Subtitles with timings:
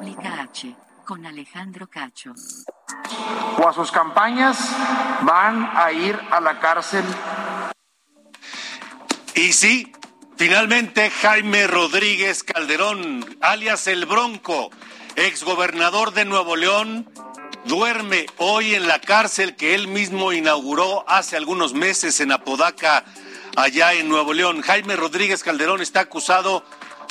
[0.00, 2.32] República H, con Alejandro Cacho.
[3.58, 4.56] o a sus campañas
[5.20, 7.04] van a ir a la cárcel.
[9.34, 9.92] Y sí,
[10.38, 14.70] finalmente Jaime Rodríguez Calderón, alias El Bronco,
[15.16, 17.06] exgobernador de Nuevo León,
[17.66, 23.04] duerme hoy en la cárcel que él mismo inauguró hace algunos meses en Apodaca,
[23.54, 24.62] allá en Nuevo León.
[24.62, 26.64] Jaime Rodríguez Calderón está acusado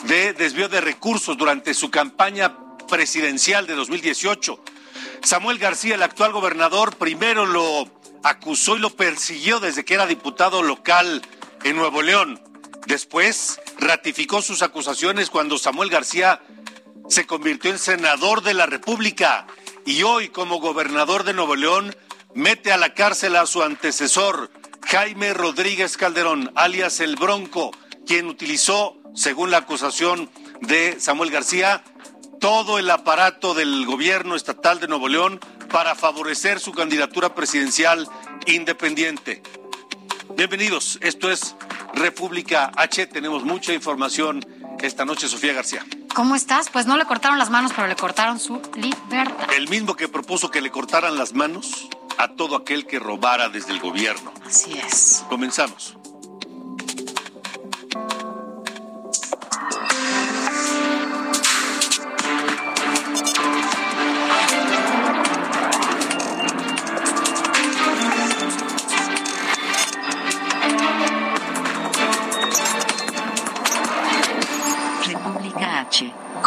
[0.05, 2.55] de desvío de recursos durante su campaña
[2.89, 4.61] presidencial de 2018.
[5.23, 7.89] Samuel García, el actual gobernador, primero lo
[8.23, 11.21] acusó y lo persiguió desde que era diputado local
[11.63, 12.41] en Nuevo León.
[12.87, 16.41] Después ratificó sus acusaciones cuando Samuel García
[17.07, 19.47] se convirtió en senador de la República
[19.85, 21.95] y hoy como gobernador de Nuevo León
[22.33, 24.51] mete a la cárcel a su antecesor,
[24.87, 27.71] Jaime Rodríguez Calderón, alias El Bronco,
[28.05, 30.29] quien utilizó, según la acusación
[30.61, 31.83] de Samuel García,
[32.39, 35.39] todo el aparato del gobierno estatal de Nuevo León
[35.71, 38.07] para favorecer su candidatura presidencial
[38.45, 39.43] independiente.
[40.35, 41.55] Bienvenidos, esto es
[41.93, 44.45] República H, tenemos mucha información
[44.81, 45.85] esta noche, Sofía García.
[46.15, 46.69] ¿Cómo estás?
[46.69, 49.53] Pues no le cortaron las manos, pero le cortaron su libertad.
[49.55, 53.73] El mismo que propuso que le cortaran las manos a todo aquel que robara desde
[53.73, 54.33] el gobierno.
[54.45, 55.25] Así es.
[55.29, 55.98] Comenzamos.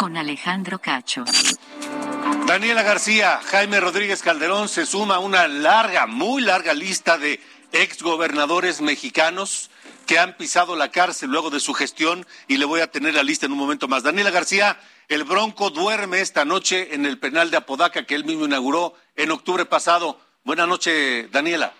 [0.03, 1.23] Con Alejandro Cacho.
[2.45, 7.39] Daniela García, Jaime Rodríguez Calderón se suma a una larga, muy larga lista de
[7.71, 9.71] exgobernadores mexicanos
[10.05, 13.23] que han pisado la cárcel luego de su gestión y le voy a tener la
[13.23, 14.03] lista en un momento más.
[14.03, 14.77] Daniela García,
[15.07, 19.31] el Bronco duerme esta noche en el penal de Apodaca que él mismo inauguró en
[19.31, 20.19] octubre pasado.
[20.43, 21.71] Buenas noches, Daniela.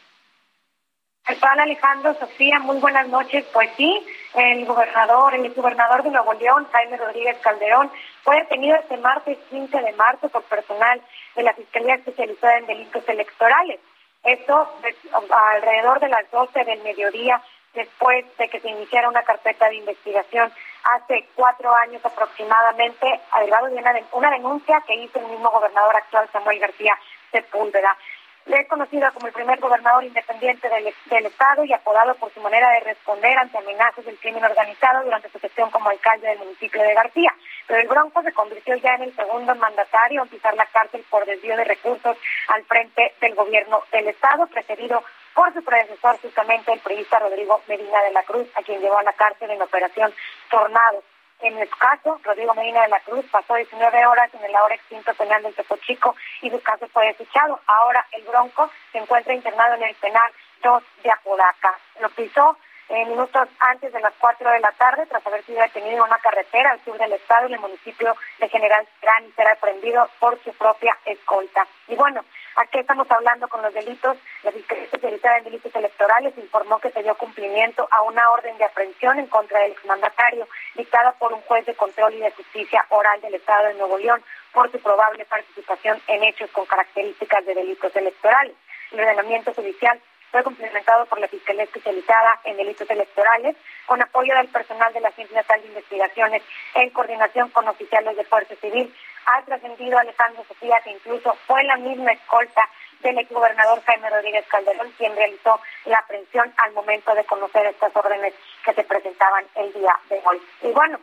[1.25, 2.59] ¿Qué tal, Alejandro, Sofía?
[2.59, 3.45] Muy buenas noches.
[3.53, 7.89] Pues sí, el gobernador, el exgobernador de Nuevo León, Jaime Rodríguez Calderón,
[8.23, 11.01] fue detenido este martes 15 de marzo por personal
[11.35, 13.79] de la Fiscalía Especializada en Delitos Electorales.
[14.23, 14.95] Esto pues,
[15.29, 17.41] alrededor de las 12 del mediodía,
[17.73, 20.51] después de que se iniciara una carpeta de investigación
[20.83, 26.29] hace cuatro años aproximadamente, al grado de una denuncia que hizo el mismo gobernador actual,
[26.31, 26.97] Samuel García
[27.31, 27.97] Sepúlveda.
[28.45, 32.41] Le es conocido como el primer gobernador independiente del, del, Estado y apodado por su
[32.41, 36.81] manera de responder ante amenazas del crimen organizado durante su gestión como alcalde del municipio
[36.81, 37.33] de García.
[37.67, 41.25] Pero el Bronco se convirtió ya en el segundo mandatario en pisar la cárcel por
[41.25, 42.17] desvío de recursos
[42.49, 48.03] al frente del gobierno del Estado, precedido por su predecesor, justamente el periodista Rodrigo Medina
[48.03, 50.13] de la Cruz, a quien llevó a la cárcel en operación
[50.49, 51.01] Tornado.
[51.43, 55.13] En el caso, Rodrigo Medina de la Cruz pasó 19 horas en el ahora extinto
[55.13, 57.59] penal del Tepo Chico y su caso fue desechado.
[57.67, 60.31] Ahora el Bronco se encuentra internado en el penal
[60.63, 61.77] 2 de Apodaca.
[61.99, 62.57] Lo pisó
[62.93, 66.71] minutos antes de las 4 de la tarde tras haber sido detenido en una carretera
[66.71, 70.97] al sur del estado en el municipio de General Gran será aprendido por su propia
[71.05, 71.67] escolta.
[71.87, 72.23] Y bueno,
[72.55, 74.17] aquí estamos hablando con los delitos.
[74.43, 78.65] La Fiscalía Especializada en Delitos Electorales informó que se dio cumplimiento a una orden de
[78.65, 83.19] aprehensión en contra del exmandatario dictada por un juez de control y de justicia oral
[83.21, 84.23] del Estado de Nuevo León
[84.53, 88.55] por su probable participación en hechos con características de delitos electorales.
[88.91, 89.99] El ordenamiento judicial
[90.33, 95.09] fue complementado por la Fiscalía Especializada en Delitos Electorales, con apoyo del personal de la
[95.09, 96.41] Agencia de Investigaciones
[96.73, 98.91] en coordinación con oficiales de Fuerza Civil.
[99.27, 102.67] Ha trascendido Alejandro Sofía que incluso fue la misma escolta
[103.01, 108.33] del exgobernador Jaime Rodríguez Calderón quien realizó la aprehensión al momento de conocer estas órdenes
[108.65, 110.41] que se presentaban el día de hoy.
[110.63, 110.99] Y bueno,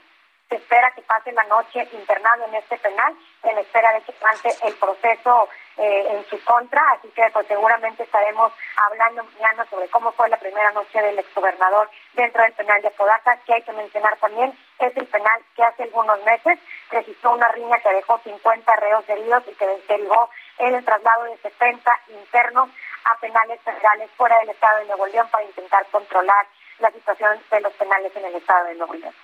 [0.50, 3.14] se espera que pase la noche internado en este penal,
[3.44, 8.02] en espera de que pase el proceso eh, en su contra, así que pues seguramente
[8.02, 12.88] estaremos hablando mañana sobre cómo fue la primera noche del exgobernador dentro del penal de
[12.88, 16.58] Apodaca, que hay que mencionar también, es el penal que hace algunos meses
[16.90, 22.00] registró una riña que dejó 50 reos heridos y que derivó el traslado de 70
[22.08, 22.70] internos
[23.04, 26.46] a penales federales fuera del estado de Nuevo León para intentar controlar
[26.80, 29.14] la situación de los penales en el estado de Nuevo León.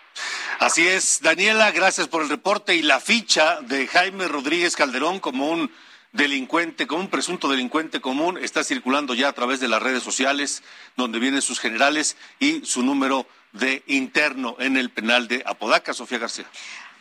[0.59, 5.51] Así es, Daniela, gracias por el reporte y la ficha de Jaime Rodríguez Calderón como
[5.51, 5.71] un
[6.13, 10.63] delincuente, como un presunto delincuente común, está circulando ya a través de las redes sociales,
[10.97, 16.19] donde vienen sus generales y su número de interno en el penal de Apodaca, Sofía
[16.19, 16.47] García.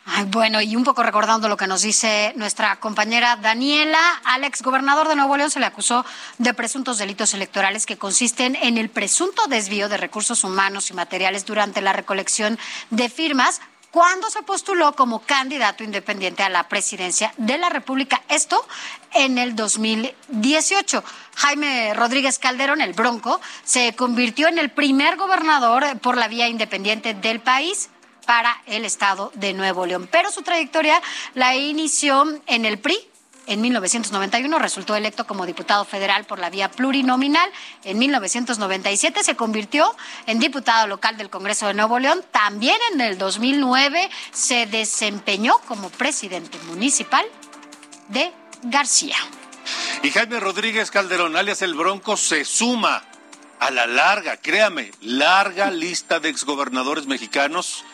[0.08, 5.08] Ay, bueno, y un poco recordando lo que nos dice nuestra compañera Daniela, al exgobernador
[5.08, 6.06] de Nuevo León se le acusó
[6.38, 11.44] de presuntos delitos electorales que consisten en el presunto desvío de recursos humanos y materiales
[11.44, 12.56] durante la recolección
[12.90, 13.60] de firmas
[13.90, 18.22] cuando se postuló como candidato independiente a la presidencia de la República.
[18.28, 18.64] Esto
[19.12, 21.02] en el 2018.
[21.34, 27.14] Jaime Rodríguez Calderón, el Bronco, se convirtió en el primer gobernador por la vía independiente
[27.14, 27.88] del país
[28.26, 30.08] para el estado de Nuevo León.
[30.10, 31.00] Pero su trayectoria
[31.34, 32.98] la inició en el PRI,
[33.46, 37.48] en 1991 resultó electo como diputado federal por la vía plurinominal.
[37.84, 39.94] En 1997 se convirtió
[40.26, 42.24] en diputado local del Congreso de Nuevo León.
[42.32, 47.24] También en el 2009 se desempeñó como presidente municipal
[48.08, 48.32] de
[48.64, 49.16] García.
[50.02, 53.04] Y Jaime Rodríguez Calderón, alias el Bronco, se suma
[53.60, 57.84] a la larga, créame, larga lista de exgobernadores mexicanos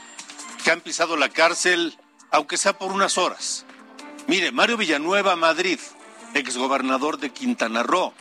[0.62, 1.98] que han pisado la cárcel,
[2.30, 3.64] aunque sea por unas horas.
[4.26, 5.78] Mire, Mario Villanueva, Madrid,
[6.34, 8.12] exgobernador de Quintana Roo.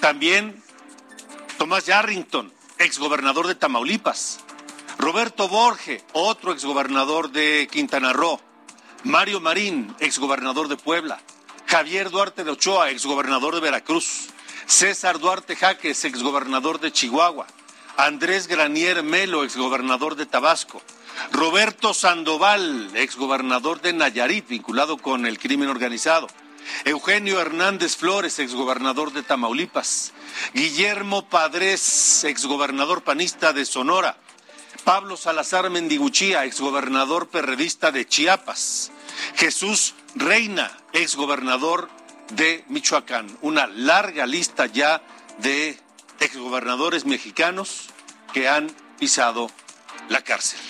[0.00, 0.62] También
[1.58, 4.40] Tomás Yarrington, exgobernador de Tamaulipas.
[4.98, 8.40] Roberto Borge, otro exgobernador de Quintana Roo.
[9.04, 11.20] Mario Marín, exgobernador de Puebla.
[11.66, 14.28] Javier Duarte de Ochoa, exgobernador de Veracruz.
[14.66, 17.46] César Duarte Jaques, exgobernador de Chihuahua.
[17.96, 20.82] Andrés Granier Melo, exgobernador de Tabasco.
[21.32, 26.28] Roberto Sandoval, exgobernador de Nayarit, vinculado con el crimen organizado.
[26.84, 30.12] Eugenio Hernández Flores, exgobernador de Tamaulipas.
[30.54, 34.16] Guillermo Padres, exgobernador panista de Sonora.
[34.84, 38.90] Pablo Salazar Mendiguchía, exgobernador perredista de Chiapas.
[39.36, 41.88] Jesús Reina, exgobernador
[42.30, 43.26] de Michoacán.
[43.42, 45.02] Una larga lista ya
[45.38, 45.78] de
[46.20, 47.88] exgobernadores mexicanos
[48.32, 49.50] que han pisado
[50.08, 50.60] la cárcel.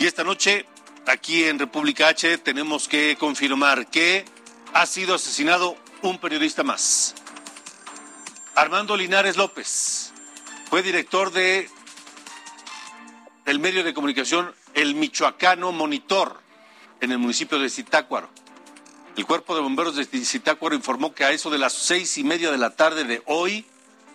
[0.00, 0.64] Y esta noche,
[1.06, 4.24] aquí en República H, tenemos que confirmar que
[4.72, 7.14] ha sido asesinado un periodista más.
[8.54, 10.14] Armando Linares López
[10.70, 11.68] fue director de
[13.44, 16.40] el medio de comunicación El Michoacano Monitor
[17.02, 18.30] en el municipio de Zitácuaro.
[19.18, 22.50] El cuerpo de bomberos de Zitácuaro informó que a eso de las seis y media
[22.50, 23.66] de la tarde de hoy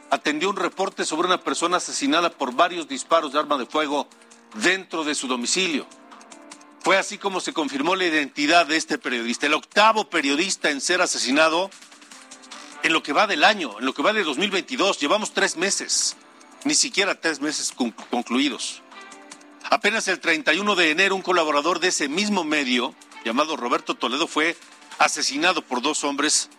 [0.10, 4.10] atendió un reporte sobre una persona asesinada por varios disparos de arma de fuego
[4.56, 5.88] dentro de su domicilio.
[6.82, 11.02] Fue así como se confirmó la identidad de este periodista, el octavo periodista en ser
[11.02, 11.72] asesinado
[12.84, 15.00] en lo que va del año, en lo que va de 2022.
[15.00, 16.16] Llevamos tres meses,
[16.64, 17.74] ni siquiera tres meses
[18.12, 18.84] concluidos.
[19.72, 22.94] Apenas el 31 de enero un colaborador de ese mismo medio,
[23.24, 24.56] llamado Roberto Toledo, fue
[25.00, 26.52] asesinado por dos hombres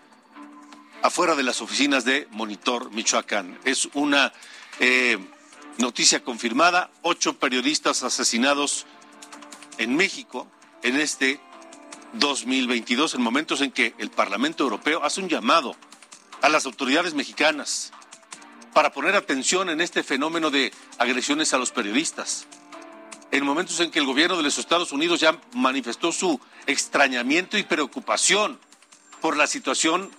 [1.03, 3.61] afuera de las oficinas de Monitor Michoacán.
[3.65, 4.33] Es una
[4.81, 5.19] eh,
[5.79, 8.87] Noticia confirmada, ocho periodistas asesinados
[9.77, 10.47] en México
[10.83, 11.39] en este
[12.15, 15.77] 2022, en momentos en que el Parlamento Europeo hace un llamado
[16.41, 17.93] a las autoridades mexicanas
[18.73, 22.47] para poner atención en este fenómeno de agresiones a los periodistas.
[23.31, 27.65] En momentos en que el gobierno de los Estados Unidos ya manifestó su extrañamiento y
[27.65, 28.59] preocupación
[29.21, 30.11] por la situación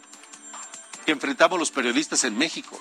[1.06, 2.80] que enfrentamos los periodistas en México.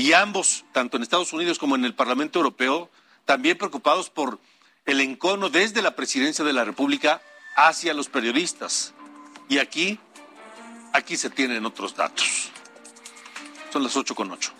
[0.00, 2.90] Y ambos, tanto en Estados Unidos como en el Parlamento Europeo,
[3.26, 4.40] también preocupados por
[4.86, 7.20] el encono desde la presidencia de la República
[7.54, 8.94] hacia los periodistas.
[9.50, 10.00] Y aquí,
[10.94, 12.50] aquí se tienen otros datos.
[13.70, 14.54] Son las ocho con ocho.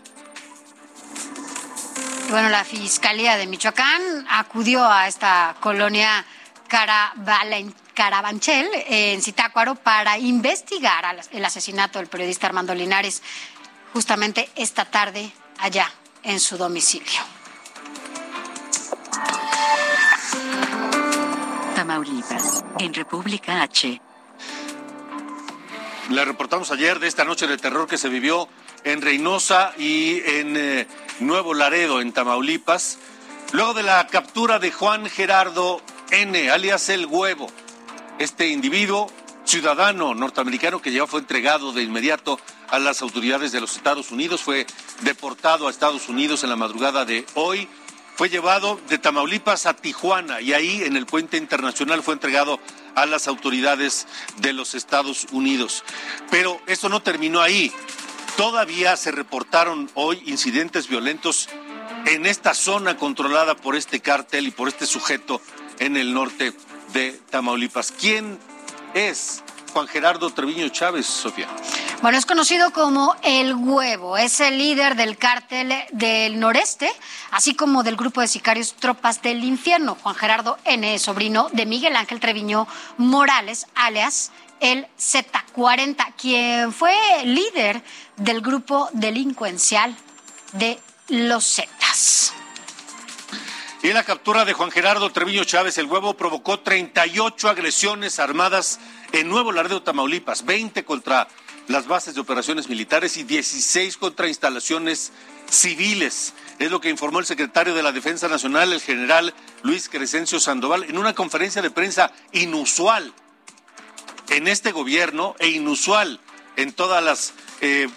[2.29, 6.23] Bueno, la Fiscalía de Michoacán acudió a esta colonia
[7.95, 13.23] Carabanchel en Zitácuaro para investigar el asesinato del periodista Armando Linares
[13.93, 15.91] justamente esta tarde allá
[16.23, 17.21] en su domicilio.
[21.75, 24.01] Tamaulipas, en República H.
[26.11, 28.49] Le reportamos ayer de esta noche de terror que se vivió
[28.85, 30.87] en Reynosa y en eh,
[31.21, 32.99] Nuevo Laredo, en Tamaulipas,
[33.53, 35.81] luego de la captura de Juan Gerardo
[36.11, 37.47] N., alias El Huevo.
[38.19, 39.11] Este individuo,
[39.51, 42.39] ciudadano norteamericano que ya fue entregado de inmediato
[42.69, 44.65] a las autoridades de los Estados Unidos, fue
[45.01, 47.69] deportado a Estados Unidos en la madrugada de hoy,
[48.15, 52.61] fue llevado de Tamaulipas a Tijuana y ahí en el puente internacional fue entregado
[52.95, 55.83] a las autoridades de los Estados Unidos.
[56.31, 57.73] Pero esto no terminó ahí.
[58.37, 61.49] Todavía se reportaron hoy incidentes violentos
[62.07, 65.43] en esta zona controlada por este cártel y por este sujeto
[65.81, 66.53] en el norte
[66.93, 67.91] de Tamaulipas.
[67.91, 68.39] ¿Quién
[68.95, 69.43] es
[69.73, 71.49] Juan Gerardo Treviño Chávez, Sofía?
[72.03, 76.91] Bueno, es conocido como El Huevo, es el líder del cártel del noreste,
[77.31, 79.97] así como del grupo de sicarios Tropas del Infierno.
[80.03, 82.67] Juan Gerardo N., sobrino de Miguel Ángel Treviño
[82.97, 86.95] Morales, alias el Z40, quien fue
[87.25, 87.83] líder
[88.17, 89.97] del grupo delincuencial
[90.53, 90.79] de
[91.09, 92.35] los Zetas.
[93.83, 98.79] Y la captura de Juan Gerardo Treviño Chávez, el huevo, provocó 38 agresiones armadas
[99.13, 101.29] en Nuevo Laredo, Tamaulipas, 20 contra
[101.67, 105.13] las bases de operaciones militares y 16 contra instalaciones
[105.49, 106.35] civiles.
[106.59, 109.33] Es lo que informó el secretario de la Defensa Nacional, el general
[109.63, 113.15] Luis Crescencio Sandoval, en una conferencia de prensa inusual
[114.29, 116.21] en este gobierno e inusual
[116.57, 117.33] en todas las
[117.63, 117.89] eh,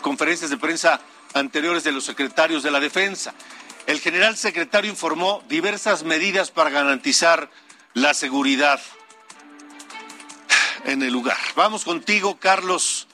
[0.00, 1.00] conferencias de prensa
[1.34, 3.34] anteriores de los secretarios de la Defensa.
[3.86, 7.48] El general secretario informó diversas medidas para garantizar
[7.94, 8.80] la seguridad
[10.86, 11.36] en el lugar.
[11.56, 13.08] Vamos contigo, Carlos.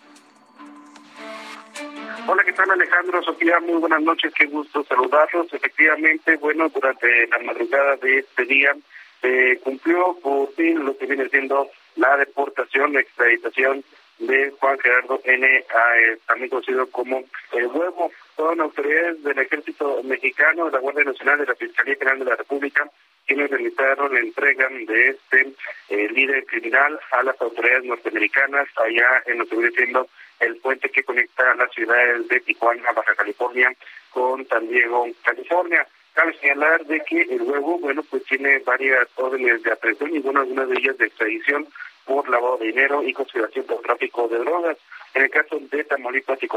[2.26, 3.22] Hola, ¿qué tal Alejandro?
[3.22, 5.52] Sofía, muy buenas noches, qué gusto saludarlos.
[5.52, 8.76] Efectivamente, bueno, durante la madrugada de este día
[9.22, 13.82] se cumplió por fin lo que viene siendo la deportación, la extraditación
[14.18, 17.22] de Juan Gerardo N., eh, también conocido como
[17.52, 18.12] El Huevo.
[18.37, 22.37] Son autoridades del Ejército Mexicano, de la Guardia Nacional, de la Fiscalía General de la
[22.37, 22.90] República,
[23.26, 25.52] quienes realizaron la entrega de este
[25.90, 30.08] eh, líder criminal a las autoridades norteamericanas allá en lo que viene siendo
[30.40, 33.72] el puente que conecta las ciudades de Tijuana, Baja California,
[34.10, 35.87] con San Diego, California.
[36.14, 40.40] Cabe señalar de que el huevo, bueno, pues tiene varias órdenes de aprehensión y bueno,
[40.40, 41.68] algunas de ellas de extradición
[42.09, 44.79] por lavado de dinero y consideración por tráfico de drogas.
[45.15, 46.49] En el caso de Tamaulipas y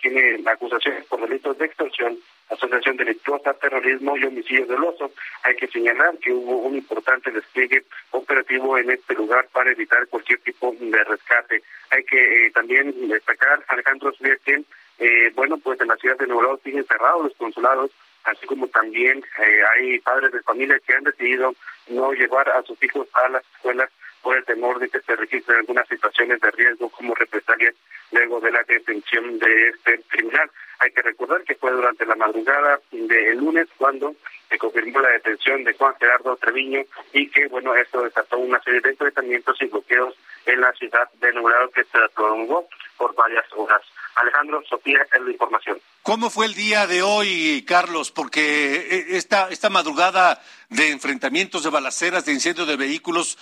[0.00, 2.18] tiene acusaciones por delitos de extorsión,
[2.50, 5.12] asociación delictuosa, terrorismo y homicidio doloso.
[5.44, 10.40] Hay que señalar que hubo un importante despliegue operativo en este lugar para evitar cualquier
[10.40, 11.62] tipo de rescate.
[11.90, 14.12] Hay que eh, también destacar, Alejandro
[14.44, 14.64] que,
[14.98, 17.90] eh, bueno, pues en la ciudad de Nuevo León siguen cerrados los consulados,
[18.24, 21.54] así como también eh, hay padres de familia que han decidido
[21.88, 23.90] no llevar a sus hijos a las escuelas
[24.26, 27.76] por el temor de que se registren algunas situaciones de riesgo como represalias
[28.10, 30.50] luego de la detención de este criminal.
[30.80, 34.16] Hay que recordar que fue durante la madrugada del lunes cuando
[34.48, 38.80] se confirmó la detención de Juan Gerardo Treviño y que, bueno, esto desató una serie
[38.80, 43.82] de enfrentamientos y bloqueos en la ciudad de Nublado que se prolongó por varias horas.
[44.16, 45.78] Alejandro, Sofía, es la información.
[46.02, 48.10] ¿Cómo fue el día de hoy, Carlos?
[48.10, 53.38] Porque eh, esta, esta madrugada de enfrentamientos, de balaceras, de incendios de vehículos,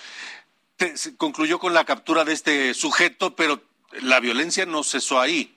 [0.77, 3.61] se concluyó con la captura de este sujeto, pero
[4.01, 5.55] la violencia no cesó ahí.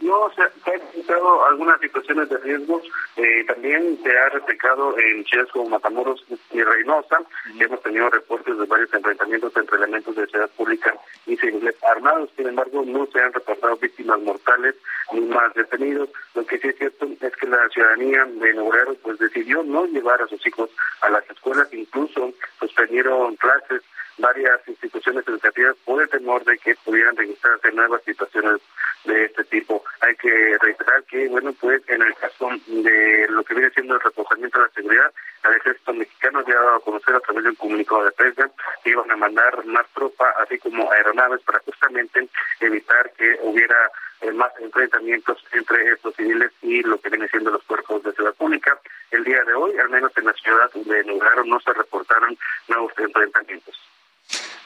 [0.00, 2.82] No, se, han encontrado algunas situaciones de riesgo.
[3.16, 6.22] Eh, también se ha replicado en ciudades como Matamoros
[6.52, 7.20] y Reynosa.
[7.58, 10.94] Hemos tenido reportes de varios enfrentamientos entre elementos de seguridad pública
[11.24, 12.28] y civiles armados.
[12.36, 14.74] Sin embargo, no se han reportado víctimas mortales
[15.12, 16.10] ni más detenidos.
[16.34, 20.20] Lo que sí es cierto es que la ciudadanía de Nuevo pues decidió no llevar
[20.20, 20.68] a sus hijos
[21.00, 23.82] a las escuelas, incluso suspendieron clases
[24.18, 28.60] varias instituciones educativas por el temor de que pudieran registrarse nuevas situaciones
[29.04, 29.84] de este tipo.
[30.00, 34.00] Hay que reiterar que, bueno, pues en el caso de lo que viene siendo el
[34.00, 35.12] reforzamiento de la seguridad,
[35.44, 38.50] el ejército mexicano había dado a conocer a través de un comunicado de prensa
[38.82, 42.28] que iban a mandar más tropa, así como aeronaves, para justamente
[42.60, 43.90] evitar que hubiera
[44.22, 48.34] eh, más enfrentamientos entre estos civiles y lo que viene siendo los cuerpos de seguridad
[48.36, 48.78] pública.
[49.10, 52.36] El día de hoy, al menos en la ciudad de Nogaro, no se reportaron
[52.68, 53.76] nuevos enfrentamientos.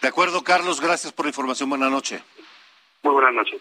[0.02, 1.68] De acuerdo, Carlos, gracias por la información.
[1.68, 2.22] Buenas noches.
[3.02, 3.60] Muy buenas noches.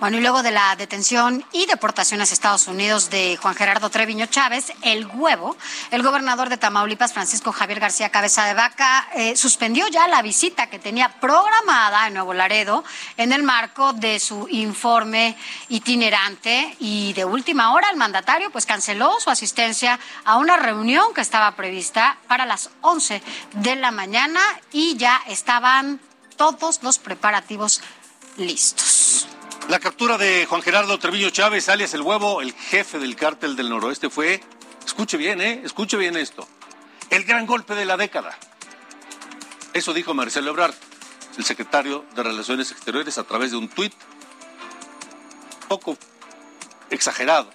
[0.00, 4.26] Bueno, y luego de la detención y deportación a Estados Unidos de Juan Gerardo Treviño
[4.26, 5.56] Chávez, el huevo,
[5.90, 10.68] el gobernador de Tamaulipas, Francisco Javier García Cabeza de Vaca, eh, suspendió ya la visita
[10.68, 12.84] que tenía programada en Nuevo Laredo
[13.16, 15.36] en el marco de su informe
[15.68, 21.22] itinerante y de última hora el mandatario pues canceló su asistencia a una reunión que
[21.22, 23.20] estaba prevista para las 11
[23.54, 24.40] de la mañana
[24.70, 26.00] y ya estaban
[26.36, 27.80] todos los preparativos
[28.36, 28.97] listos.
[29.68, 33.68] La captura de Juan Gerardo Treviño Chávez, alias El Huevo, el jefe del cártel del
[33.68, 34.40] noroeste, fue,
[34.86, 35.60] escuche bien, ¿eh?
[35.62, 36.48] Escuche bien esto,
[37.10, 38.34] el gran golpe de la década.
[39.74, 40.74] Eso dijo Marcelo Ebrard,
[41.36, 43.92] el secretario de Relaciones Exteriores, a través de un tuit
[45.68, 45.98] poco
[46.88, 47.50] exagerado,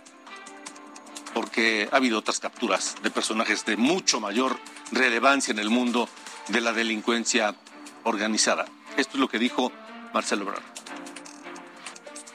[1.33, 4.59] porque ha habido otras capturas de personajes de mucho mayor
[4.91, 6.07] relevancia en el mundo
[6.49, 7.55] de la delincuencia
[8.03, 8.65] organizada.
[8.97, 9.71] Esto es lo que dijo
[10.13, 10.82] Marcelo Ebrard.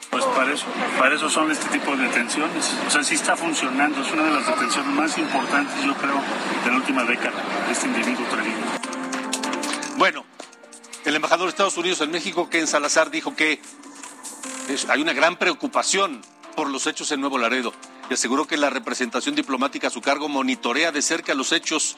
[0.09, 0.65] Pues para eso,
[0.97, 2.75] para eso son este tipo de detenciones.
[2.87, 4.01] O sea, sí está funcionando.
[4.01, 6.19] Es una de las detenciones más importantes, yo creo,
[6.65, 8.57] de la última década, este individuo Treviño.
[9.97, 10.25] Bueno,
[11.05, 13.61] el embajador de Estados Unidos en México, Ken Salazar, dijo que
[14.87, 16.21] hay una gran preocupación
[16.55, 17.73] por los hechos en Nuevo Laredo
[18.09, 21.97] y aseguró que la representación diplomática a su cargo monitorea de cerca los hechos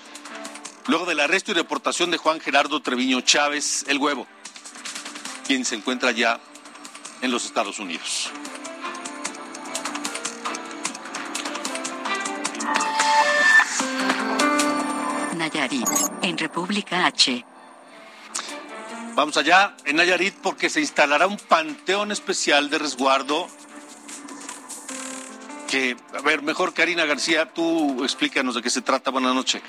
[0.88, 4.28] luego del arresto y deportación de Juan Gerardo Treviño Chávez, el huevo,
[5.48, 6.40] quien se encuentra ya
[7.22, 8.32] en los Estados Unidos.
[15.36, 15.88] Nayarit,
[16.22, 17.46] en República H.
[19.16, 23.48] Vamos allá, en Nayarit, porque se instalará un panteón especial de resguardo.
[25.70, 29.10] Que, a ver, mejor Karina García, tú explícanos de qué se trata.
[29.12, 29.62] Buenas noches.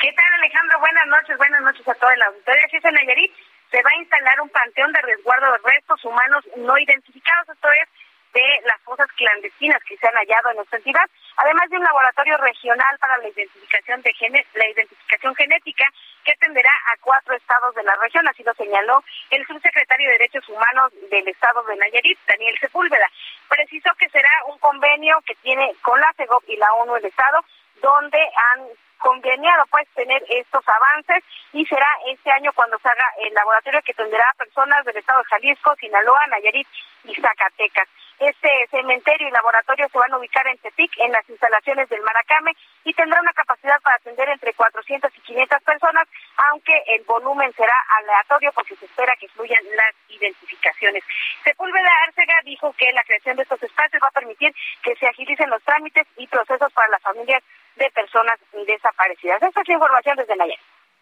[0.00, 0.78] ¿Qué tal, Alejandro?
[0.80, 2.62] Buenas noches, buenas noches a toda la auditoría.
[2.66, 3.32] Así es, en Nayarit
[3.70, 7.88] se va a instalar un panteón de resguardo de restos humanos no identificados, esto es,
[8.32, 11.04] de las fosas clandestinas que se han hallado en nuestra entidad,
[11.36, 14.14] además de un laboratorio regional para la identificación de
[14.54, 15.84] la identificación genética
[16.24, 20.48] que atenderá a cuatro estados de la región, así lo señaló el subsecretario de Derechos
[20.48, 23.10] Humanos del estado de Nayarit, Daniel Sepúlveda.
[23.48, 27.44] Precisó que será un convenio que tiene con la CEGOP y la ONU el estado,
[27.82, 28.68] donde han
[29.00, 33.94] conveniado pues tener estos avances y será este año cuando se haga el laboratorio que
[33.94, 36.68] tendrá personas del estado de Jalisco, Sinaloa, Nayarit
[37.04, 37.88] y Zacatecas.
[38.20, 42.52] Este cementerio y laboratorio se van a ubicar en Tepic, en las instalaciones del Maracame,
[42.84, 46.06] y tendrá una capacidad para atender entre 400 y 500 personas,
[46.50, 51.02] aunque el volumen será aleatorio porque se espera que fluyan las identificaciones.
[51.44, 55.48] Sepúlveda Arcega dijo que la creación de estos espacios va a permitir que se agilicen
[55.48, 57.42] los trámites y procesos para las familias
[57.76, 59.42] de personas desaparecidas.
[59.42, 60.58] Esta es la información desde ayer.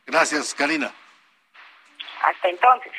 [0.07, 0.93] Gracias, Karina.
[2.23, 2.93] Hasta entonces.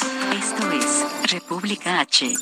[0.00, 2.34] Esto es República H.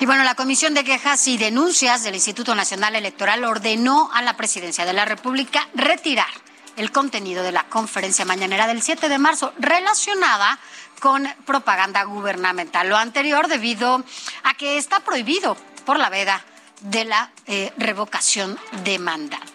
[0.00, 4.36] Y bueno, la Comisión de Quejas y Denuncias del Instituto Nacional Electoral ordenó a la
[4.36, 6.28] Presidencia de la República retirar
[6.76, 10.58] el contenido de la conferencia mañanera del 7 de marzo relacionada
[11.00, 12.88] con propaganda gubernamental.
[12.88, 14.04] Lo anterior debido
[14.42, 16.44] a que está prohibido por la veda
[16.80, 19.49] de la eh, revocación de mandato.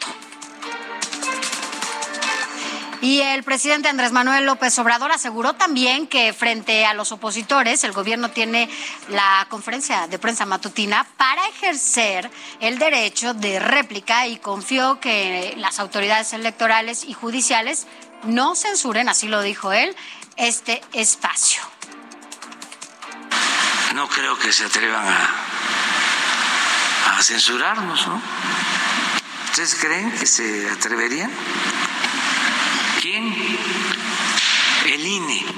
[3.05, 7.91] Y el presidente Andrés Manuel López Obrador aseguró también que frente a los opositores el
[7.91, 8.67] gobierno tiene
[9.09, 15.79] la conferencia de prensa matutina para ejercer el derecho de réplica y confió que las
[15.79, 17.85] autoridades electorales y judiciales
[18.23, 19.95] no censuren, así lo dijo él,
[20.35, 21.61] este espacio.
[23.93, 25.05] No creo que se atrevan
[27.05, 28.19] a censurarnos, ¿no?
[29.51, 31.29] ¿Ustedes creen que se atreverían?
[33.05, 33.35] ¿Quién?
[34.95, 35.45] El INE.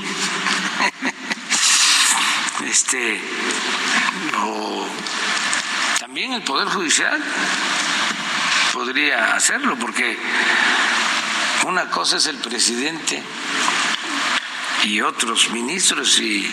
[2.67, 3.21] Este,
[4.43, 4.87] o
[5.99, 7.23] también el Poder Judicial
[8.73, 10.17] podría hacerlo, porque
[11.67, 13.23] una cosa es el presidente
[14.83, 16.51] y otros ministros, y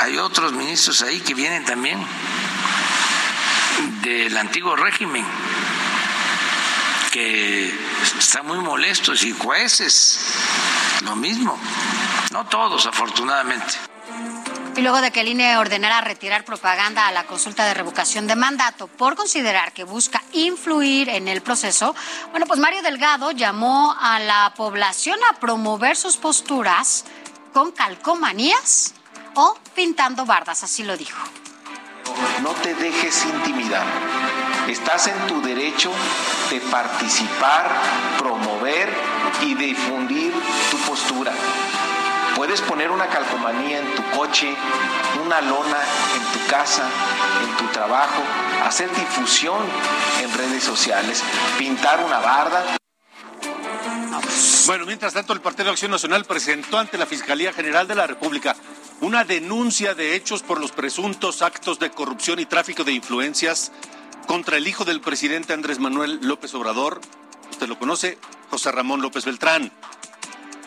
[0.00, 2.04] hay otros ministros ahí que vienen también
[4.02, 5.24] del antiguo régimen,
[7.12, 7.70] que
[8.18, 10.18] están muy molestos, y jueces,
[11.04, 11.56] lo mismo,
[12.32, 13.74] no todos afortunadamente.
[14.74, 18.34] Y luego de que el INE ordenara retirar propaganda a la consulta de revocación de
[18.34, 21.94] mandato por considerar que busca influir en el proceso,
[22.30, 27.04] bueno, pues Mario Delgado llamó a la población a promover sus posturas
[27.52, 28.94] con calcomanías
[29.34, 31.22] o pintando bardas, así lo dijo.
[32.40, 33.84] No te dejes intimidar.
[34.68, 35.92] Estás en tu derecho
[36.50, 37.68] de participar,
[38.16, 38.88] promover
[39.42, 40.32] y difundir
[40.70, 41.32] tu postura.
[42.36, 44.54] Puedes poner una calcomanía en tu coche,
[45.24, 45.78] una lona
[46.16, 46.88] en tu casa,
[47.44, 48.22] en tu trabajo,
[48.64, 49.58] hacer difusión
[50.22, 51.22] en redes sociales,
[51.58, 52.76] pintar una barda.
[54.66, 58.06] Bueno, mientras tanto, el Partido de Acción Nacional presentó ante la Fiscalía General de la
[58.06, 58.56] República
[59.00, 63.72] una denuncia de hechos por los presuntos actos de corrupción y tráfico de influencias
[64.26, 67.00] contra el hijo del presidente Andrés Manuel López Obrador.
[67.50, 68.18] Usted lo conoce,
[68.50, 69.72] José Ramón López Beltrán.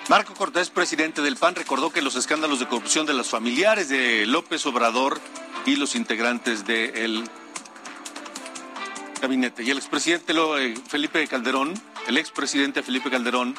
[0.08, 4.26] Marco Cortés, presidente del PAN, recordó que los escándalos de corrupción de los familiares de
[4.28, 5.20] López Obrador
[5.66, 7.28] y los integrantes del
[9.20, 9.64] gabinete.
[9.64, 11.74] Y el expresidente eh, Felipe Calderón,
[12.08, 13.56] el expresidente Felipe Calderón,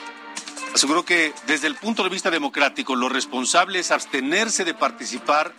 [0.73, 5.53] aseguró que desde el punto de vista democrático lo responsable es abstenerse de participar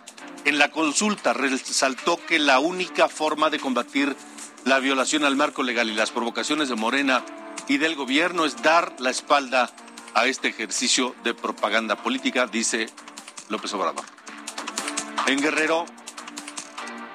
[0.48, 1.34] en la consulta.
[1.34, 4.16] Resaltó que la única forma de combatir
[4.64, 7.24] la violación al marco legal y las provocaciones de Morena
[7.68, 9.70] y del gobierno es dar la espalda
[10.14, 12.88] a este ejercicio de propaganda política, dice
[13.50, 14.06] López Obrador.
[15.28, 15.86] En Guerrero,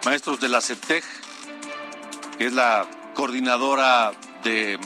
[0.04, 1.02] maestros de la CETEC,
[2.36, 4.12] que es la coordinadora
[4.44, 4.78] de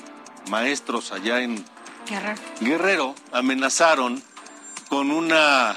[0.51, 1.65] maestros allá en
[2.09, 4.23] Guerrero, Guerrero amenazaron
[4.89, 5.75] con una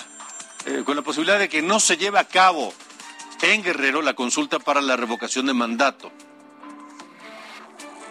[0.65, 2.73] eh, con la posibilidad de que no se lleve a cabo
[3.41, 6.11] en Guerrero la consulta para la revocación de mandato.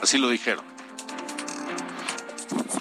[0.03, 0.65] Así lo dijeron.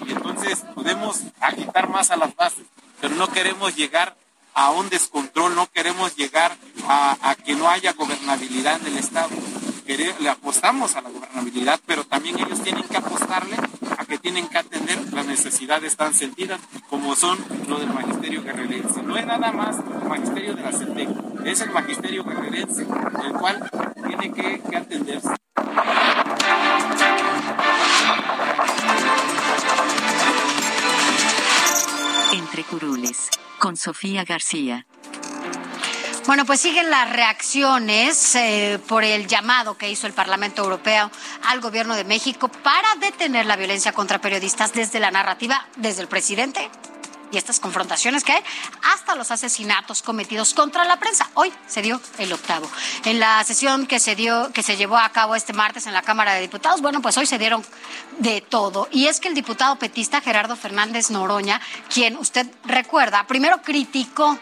[0.06, 2.64] Entonces podemos agitar más a las bases,
[3.00, 4.16] pero no queremos llegar
[4.54, 6.56] a un descontrol, no queremos llegar
[6.88, 9.30] a que no haya gobernabilidad en el Estado.
[9.88, 13.56] Le apostamos a la gobernabilidad, pero también ellos tienen que apostarle
[13.96, 19.02] a que tienen que atender las necesidades tan sentidas como son lo del magisterio guerrerense.
[19.02, 21.08] No es nada más el magisterio de la CETEC,
[21.46, 23.70] es el magisterio guerrerense, el cual
[24.06, 25.30] tiene que atenderse.
[32.34, 34.87] Entre curules, con Sofía García.
[36.28, 41.10] Bueno, pues siguen las reacciones eh, por el llamado que hizo el Parlamento Europeo
[41.44, 46.08] al gobierno de México para detener la violencia contra periodistas desde la narrativa, desde el
[46.08, 46.70] presidente
[47.32, 48.42] y estas confrontaciones que hay,
[48.92, 51.30] hasta los asesinatos cometidos contra la prensa.
[51.32, 52.70] Hoy se dio el octavo.
[53.06, 56.02] En la sesión que se dio, que se llevó a cabo este martes en la
[56.02, 57.64] Cámara de Diputados, bueno, pues hoy se dieron
[58.18, 58.86] de todo.
[58.90, 64.38] Y es que el diputado petista Gerardo Fernández Noroña, quien usted recuerda, primero criticó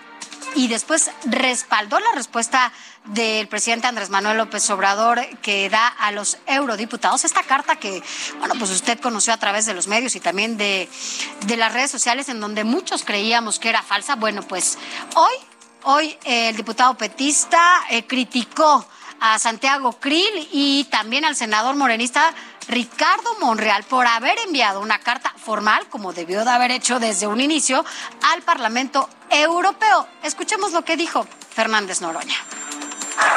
[0.54, 2.72] y después respaldó la respuesta
[3.06, 8.02] del presidente Andrés Manuel López Obrador que da a los eurodiputados esta carta que,
[8.38, 10.88] bueno, pues usted conoció a través de los medios y también de,
[11.46, 14.16] de las redes sociales en donde muchos creíamos que era falsa.
[14.16, 14.78] Bueno, pues
[15.14, 15.34] hoy,
[15.84, 18.86] hoy el diputado petista eh, criticó
[19.20, 22.34] a Santiago Krill y también al senador morenista
[22.68, 27.40] Ricardo Monreal por haber enviado una carta formal, como debió de haber hecho desde un
[27.40, 27.84] inicio,
[28.32, 30.06] al Parlamento Europeo.
[30.22, 32.55] Escuchemos lo que dijo Fernández Noroña.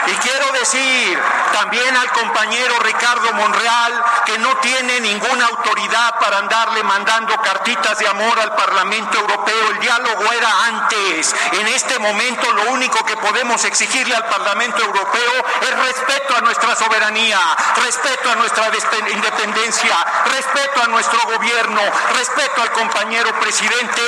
[0.08, 1.20] Y quiero decir
[1.54, 8.08] también al compañero Ricardo Monreal que no tiene ninguna autoridad para andarle mandando cartitas de
[8.08, 9.70] amor al Parlamento Europeo.
[9.72, 11.36] El diálogo era antes.
[11.54, 16.76] En este momento lo único que podemos exigirle al Parlamento Europeo es respeto a nuestra
[16.76, 17.40] soberanía,
[17.84, 18.72] respeto a nuestra
[19.12, 21.82] independencia, respeto a nuestro gobierno,
[22.16, 24.02] respeto al compañero presidente.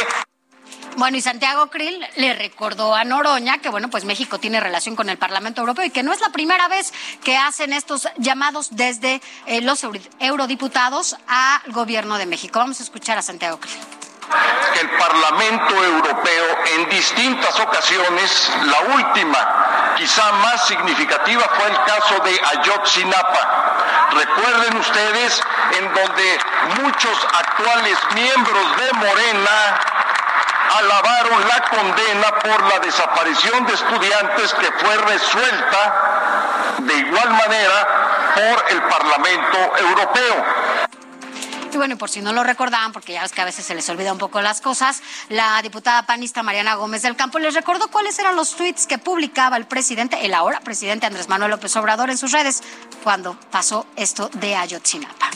[0.98, 5.10] Bueno, y Santiago Krill le recordó a Noroña que, bueno, pues México tiene relación con
[5.10, 9.22] el Parlamento Europeo y que no es la primera vez que hacen estos llamados desde
[9.48, 12.60] eh, los euro- eurodiputados al gobierno de México.
[12.60, 13.74] Vamos a escuchar a Santiago Krill.
[14.82, 22.40] el Parlamento Europeo en distintas ocasiones, la última, quizá más significativa, fue el caso de
[22.60, 24.08] Ayotzinapa.
[24.12, 25.42] Recuerden ustedes
[25.80, 26.40] en donde
[26.82, 29.80] muchos actuales miembros de Morena
[30.78, 38.72] alabaron la condena por la desaparición de estudiantes que fue resuelta de igual manera por
[38.72, 40.46] el Parlamento Europeo.
[41.74, 43.74] Y bueno, y por si no lo recordaban, porque ya ves que a veces se
[43.74, 47.88] les olvida un poco las cosas, la diputada panista Mariana Gómez del Campo les recordó
[47.88, 52.10] cuáles eran los tweets que publicaba el presidente, el ahora presidente Andrés Manuel López Obrador
[52.10, 52.62] en sus redes
[53.04, 55.31] cuando pasó esto de Ayotzinapa.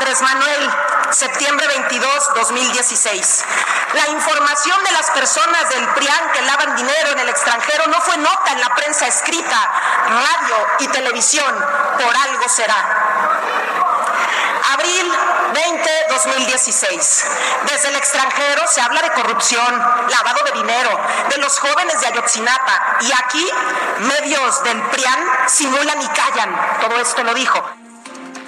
[0.00, 0.70] Andrés Manuel,
[1.10, 3.44] septiembre 22, 2016.
[3.92, 8.16] La información de las personas del PRIAN que lavan dinero en el extranjero no fue
[8.16, 9.70] nota en la prensa escrita,
[10.06, 11.54] radio y televisión.
[11.98, 12.82] Por algo será.
[14.72, 15.12] Abril
[15.52, 17.24] 20, 2016.
[17.70, 22.96] Desde el extranjero se habla de corrupción, lavado de dinero, de los jóvenes de Ayotzinapa.
[23.02, 23.50] Y aquí,
[23.98, 26.78] medios del PRIAN simulan y callan.
[26.80, 27.79] Todo esto lo dijo.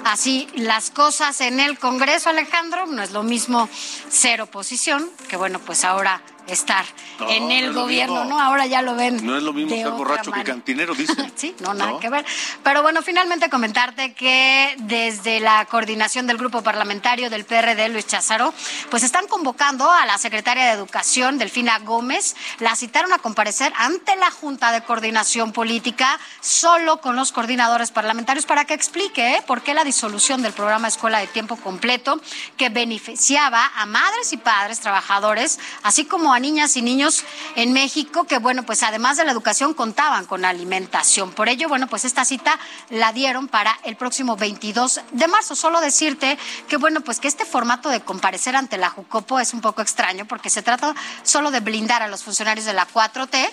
[0.05, 3.69] Así las cosas en el Congreso, Alejandro, no es lo mismo
[4.09, 6.85] ser oposición, que bueno, pues ahora estar
[7.19, 8.25] No, en el gobierno.
[8.25, 8.39] ¿no?
[8.39, 9.25] Ahora ya lo ven.
[9.25, 11.31] No es lo mismo estar borracho que cantinero, dice.
[11.35, 11.99] Sí, no, nada ¿No?
[11.99, 12.25] que ver.
[12.63, 18.53] Pero bueno, finalmente comentarte que desde la coordinación del grupo parlamentario del PRD, Luis Cházaro,
[18.89, 22.35] pues están convocando a la secretaria de Educación, Delfina Gómez.
[22.59, 28.45] La citaron a comparecer ante la Junta de Coordinación Política, solo con los coordinadores parlamentarios,
[28.45, 29.43] para que explique ¿eh?
[29.45, 32.19] por qué la disolución del programa Escuela de Tiempo Completo,
[32.57, 37.23] que beneficiaba a madres y padres trabajadores, así como a niñas y niños
[37.55, 41.31] en México, que bueno, pues además de la educación contaban con alimentación.
[41.31, 45.55] Por ello, bueno, pues esta cita la dieron para el próximo 22 de marzo.
[45.55, 49.61] Solo decirte que bueno, pues que este formato de comparecer ante la Jucopo es un
[49.61, 53.49] poco extraño porque se trata solo de blindar a los funcionarios de la 4T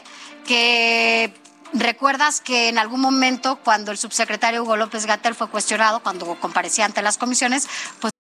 [0.47, 1.35] que
[1.73, 6.85] Recuerdas que en algún momento, cuando el subsecretario Hugo López Gatel fue cuestionado, cuando comparecía
[6.85, 7.69] ante las comisiones,
[8.01, 8.13] pues.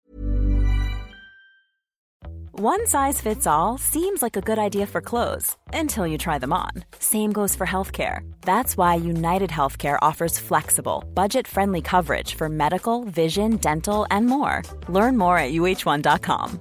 [2.62, 6.52] One size fits all seems like a good idea for clothes until you try them
[6.52, 6.72] on.
[7.00, 8.19] Same goes for healthcare.
[8.41, 14.62] That's why United Healthcare offers flexible, budget friendly coverage for medical, vision, dental, and more.
[14.89, 16.60] Learn more at uh1.com.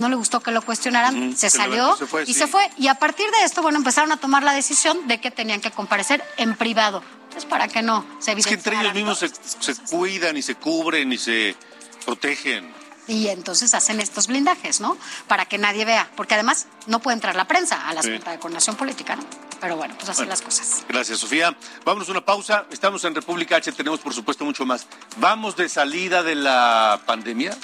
[0.00, 2.34] no le gustó que lo cuestionaran, Ujú, se se salió se fue, y sí.
[2.34, 2.68] se fue.
[2.78, 5.72] Y a partir de esto, bueno, empezaron a tomar la decisión de que tenían que
[5.72, 7.02] comparecer en privado.
[7.32, 10.54] Pues para que no se Es que entre ellos mismos se, se cuidan y se
[10.54, 11.56] cubren y se
[12.04, 12.81] protegen.
[13.08, 14.96] Y entonces hacen estos blindajes, ¿no?
[15.26, 16.08] Para que nadie vea.
[16.16, 18.12] Porque además no puede entrar la prensa a la Sí.
[18.12, 19.24] Junta de Coordinación Política, ¿no?
[19.60, 20.30] Pero bueno, pues así Bueno.
[20.30, 20.84] las cosas.
[20.88, 21.56] Gracias, Sofía.
[21.84, 22.64] Vámonos a una pausa.
[22.70, 24.86] Estamos en República H, tenemos por supuesto mucho más.
[25.16, 27.56] ¿Vamos de salida de la pandemia?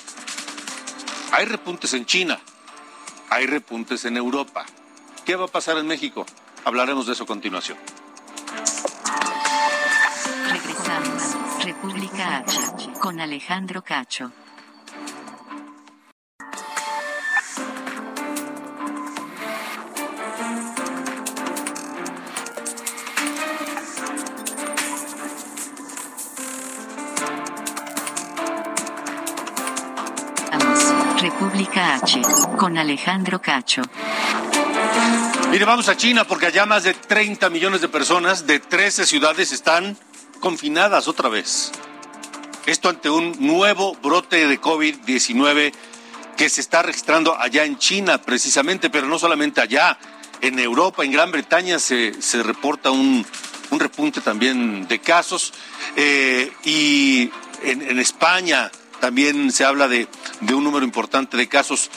[1.32, 2.40] Hay repuntes en China,
[3.30, 4.64] hay repuntes en Europa.
[5.24, 6.24] ¿Qué va a pasar en México?
[6.64, 7.78] Hablaremos de eso a continuación.
[10.50, 11.36] Regresamos.
[11.64, 12.90] República H.
[13.00, 14.32] Con Alejandro Cacho.
[31.38, 32.20] República H.
[32.58, 33.82] Con Alejandro Cacho.
[35.52, 39.52] Mire, vamos a China porque allá más de 30 millones de personas de 13 ciudades
[39.52, 39.96] están
[40.40, 41.70] confinadas otra vez.
[42.66, 45.72] Esto ante un nuevo brote de COVID-19
[46.36, 49.96] que se está registrando allá en China precisamente, pero no solamente allá,
[50.40, 53.24] en Europa, en Gran Bretaña se, se reporta un,
[53.70, 55.54] un repunte también de casos
[55.94, 57.30] eh, y
[57.62, 60.08] en, en España también se habla de,
[60.40, 61.90] de un número importante de casos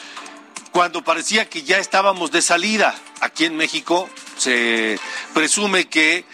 [0.71, 2.95] cuando parecía que ya estábamos de salida.
[3.19, 4.99] Aquí en México se
[5.33, 6.25] presume que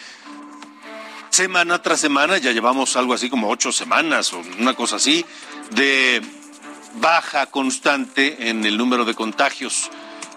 [1.29, 5.25] semana tras semana, ya llevamos algo así como ocho semanas o una cosa así,
[5.71, 6.21] de
[6.95, 9.89] baja constante en el número de contagios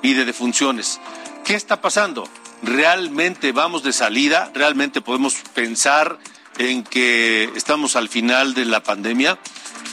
[0.03, 1.01] y de defunciones.
[1.45, 2.29] ¿Qué está pasando?
[2.63, 4.51] ¿Realmente vamos de salida?
[4.55, 6.19] ¿Realmente podemos pensar
[6.59, 9.39] en que estamos al final de la pandemia?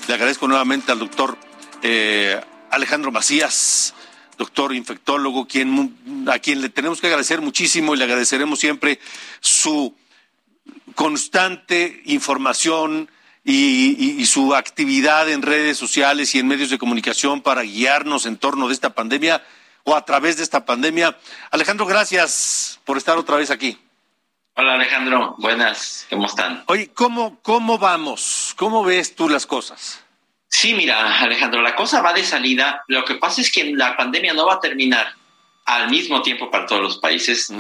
[0.08, 1.38] Le agradezco nuevamente al doctor
[1.90, 3.94] eh, Alejandro Macías,
[4.38, 5.96] doctor infectólogo, quien,
[6.30, 9.00] a quien le tenemos que agradecer muchísimo y le agradeceremos siempre
[9.40, 9.96] su
[10.96, 13.10] constante información
[13.44, 18.26] y, y- y su actividad en redes sociales y en medios de comunicación para guiarnos
[18.26, 19.42] en torno de esta pandemia
[19.86, 21.18] o a través de esta pandemia.
[21.52, 23.78] Alejandro, gracias por estar otra vez aquí.
[24.56, 26.64] Hola Alejandro, buenas, ¿cómo están?
[26.68, 28.54] Oye, ¿cómo, cómo vamos?
[28.58, 30.04] ¿Cómo ves tú las cosas?
[30.50, 32.84] Sí, mira Alejandro, la cosa va de salida.
[32.88, 35.14] Lo que pasa es que la pandemia no va a terminar
[35.68, 37.52] al mismo tiempo para todos los países,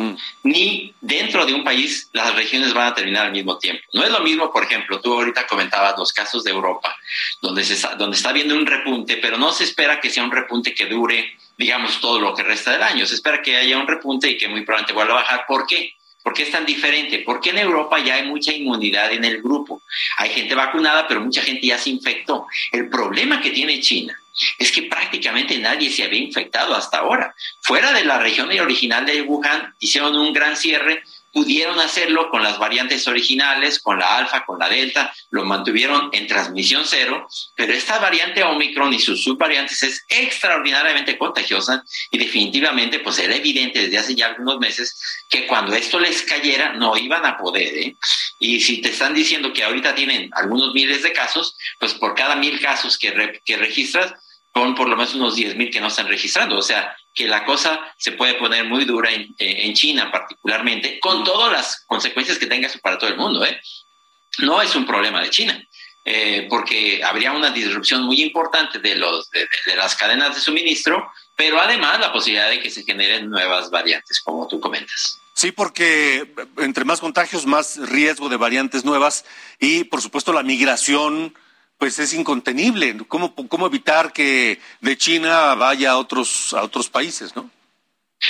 [0.41, 3.83] ni dentro de un país las regiones van a terminar al mismo tiempo.
[3.91, 6.95] No es lo mismo, por ejemplo, tú ahorita comentabas los casos de Europa,
[7.41, 10.31] donde, se está, donde está viendo un repunte, pero no se espera que sea un
[10.31, 13.05] repunte que dure, digamos, todo lo que resta del año.
[13.05, 15.45] Se espera que haya un repunte y que muy probablemente vuelva a bajar.
[15.45, 15.93] ¿Por qué?
[16.27, 17.19] ¿Por qué es tan diferente?
[17.19, 19.81] Porque en Europa ya hay mucha inmunidad en el grupo.
[20.17, 22.47] Hay gente vacunada, pero mucha gente ya se infectó.
[22.73, 24.13] El problema que tiene China
[24.57, 27.33] es que prácticamente nadie se había infectado hasta ahora.
[27.61, 31.01] Fuera de la región original de Wuhan, hicieron un gran cierre,
[31.37, 36.25] pudieron hacerlo con las variantes originales, con la alfa, con la delta, lo mantuvieron en
[36.25, 43.19] transmisión cero, pero esta variante Omicron y sus subvariantes es extraordinariamente contagiosa y definitivamente pues
[43.19, 47.37] era evidente desde hace ya algunos meses que cuando esto les cayera no iban a
[47.37, 47.77] poder.
[47.77, 47.95] ¿eh?
[48.39, 52.35] Y si te están diciendo que ahorita tienen algunos miles de casos, pues por cada
[52.35, 54.11] mil casos que, re- que registras,
[54.51, 56.57] con por lo menos unos 10 mil que no están registrando.
[56.57, 61.23] O sea, que la cosa se puede poner muy dura en, en China particularmente, con
[61.23, 63.43] todas las consecuencias que tenga eso para todo el mundo.
[63.43, 63.59] ¿eh?
[64.39, 65.55] No es un problema de China.
[66.09, 71.11] eh, porque habría una disrupción muy importante de, los, de- de las cadenas de suministro,
[71.35, 75.19] pero además la posibilidad de que se generen nuevas variantes, como tú comentas.
[75.33, 79.25] Sí, porque entre más contagios, más riesgo de variantes nuevas
[79.59, 81.35] y, por supuesto, la migración,
[81.77, 82.97] pues es incontenible.
[83.07, 87.49] ¿Cómo, cómo evitar que de China vaya a otros, a otros países, no?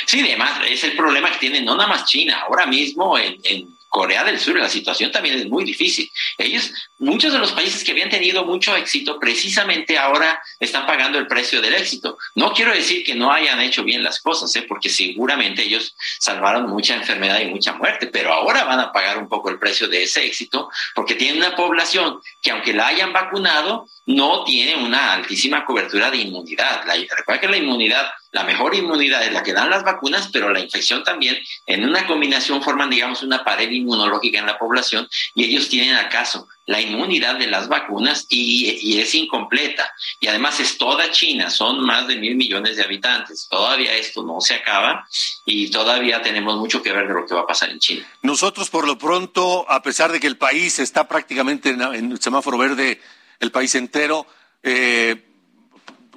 [0.05, 2.41] Sí, además, es el problema que tiene no nada más China.
[2.47, 6.11] Ahora mismo en, en Corea del Sur la situación también es muy difícil.
[6.37, 11.25] Ellos, muchos de los países que habían tenido mucho éxito, precisamente ahora están pagando el
[11.25, 12.15] precio del éxito.
[12.35, 14.61] No quiero decir que no hayan hecho bien las cosas, ¿eh?
[14.67, 19.27] porque seguramente ellos salvaron mucha enfermedad y mucha muerte, pero ahora van a pagar un
[19.27, 23.87] poco el precio de ese éxito, porque tienen una población que aunque la hayan vacunado,
[24.05, 26.83] no tiene una altísima cobertura de inmunidad.
[27.17, 30.59] Recuerda que la inmunidad la mejor inmunidad es la que dan las vacunas, pero la
[30.59, 35.69] infección también, en una combinación forman, digamos, una pared inmunológica en la población y ellos
[35.69, 39.89] tienen acaso la inmunidad de las vacunas y, es incompleta.
[40.19, 43.47] Y además es toda China, son más de mil millones de habitantes.
[43.49, 45.07] Todavía esto no se acaba
[45.45, 48.05] y todavía tenemos mucho que ver de lo que va a pasar en China.
[48.21, 52.57] Nosotros, por lo pronto, a pesar de que el país está prácticamente en, el semáforo
[52.57, 53.01] verde,
[53.39, 54.27] el país entero,
[54.61, 55.26] eh,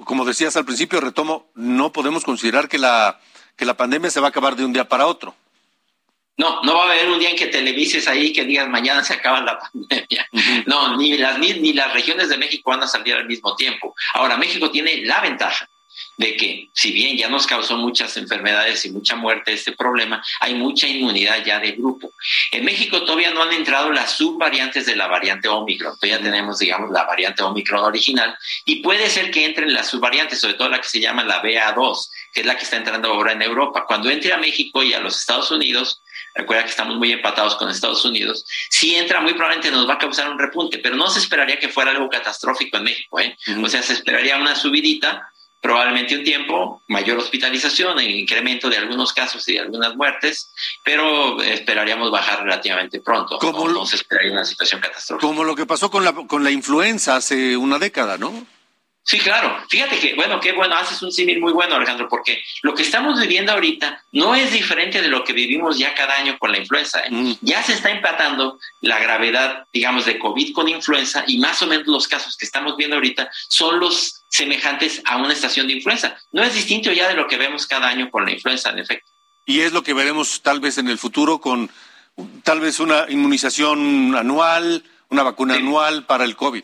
[0.05, 3.19] como decías al principio, retomo, no podemos considerar que la,
[3.55, 5.35] que la pandemia se va a acabar de un día para otro.
[6.37, 9.13] No, no va a haber un día en que televises ahí que digas mañana se
[9.13, 10.27] acaba la pandemia.
[10.65, 13.93] No, ni las, ni las regiones de México van a salir al mismo tiempo.
[14.13, 15.69] Ahora, México tiene la ventaja
[16.21, 20.53] de que si bien ya nos causó muchas enfermedades y mucha muerte este problema, hay
[20.53, 22.13] mucha inmunidad ya de grupo.
[22.51, 26.91] En México todavía no han entrado las subvariantes de la variante Omicron, todavía tenemos, digamos,
[26.91, 30.87] la variante Omicron original y puede ser que entren las subvariantes, sobre todo la que
[30.87, 33.85] se llama la BA2, que es la que está entrando ahora en Europa.
[33.87, 36.03] Cuando entre a México y a los Estados Unidos,
[36.35, 39.97] recuerda que estamos muy empatados con Estados Unidos, si entra muy probablemente nos va a
[39.97, 43.35] causar un repunte, pero no se esperaría que fuera algo catastrófico en México, ¿eh?
[43.61, 45.30] O sea, se esperaría una subidita
[45.61, 50.49] probablemente un tiempo, mayor hospitalización, el incremento de algunos casos y de algunas muertes,
[50.83, 53.37] pero esperaríamos bajar relativamente pronto.
[53.37, 55.25] ¿Cómo no, se esperaría una situación catastrófica.
[55.25, 58.45] Como lo que pasó con la, con la influenza hace una década, ¿no?
[59.03, 59.57] Sí, claro.
[59.67, 63.19] Fíjate que, bueno, qué bueno, haces un símil muy bueno, Alejandro, porque lo que estamos
[63.19, 67.01] viviendo ahorita no es diferente de lo que vivimos ya cada año con la influenza.
[67.01, 67.09] ¿eh?
[67.09, 67.33] Mm.
[67.41, 71.87] Ya se está empatando la gravedad, digamos, de COVID con influenza y más o menos
[71.87, 76.17] los casos que estamos viendo ahorita son los semejantes a una estación de influenza.
[76.31, 79.07] No es distinto ya de lo que vemos cada año con la influenza, en efecto.
[79.45, 81.69] Y es lo que veremos tal vez en el futuro con
[82.43, 86.63] tal vez una inmunización anual, una vacuna anual para el COVID.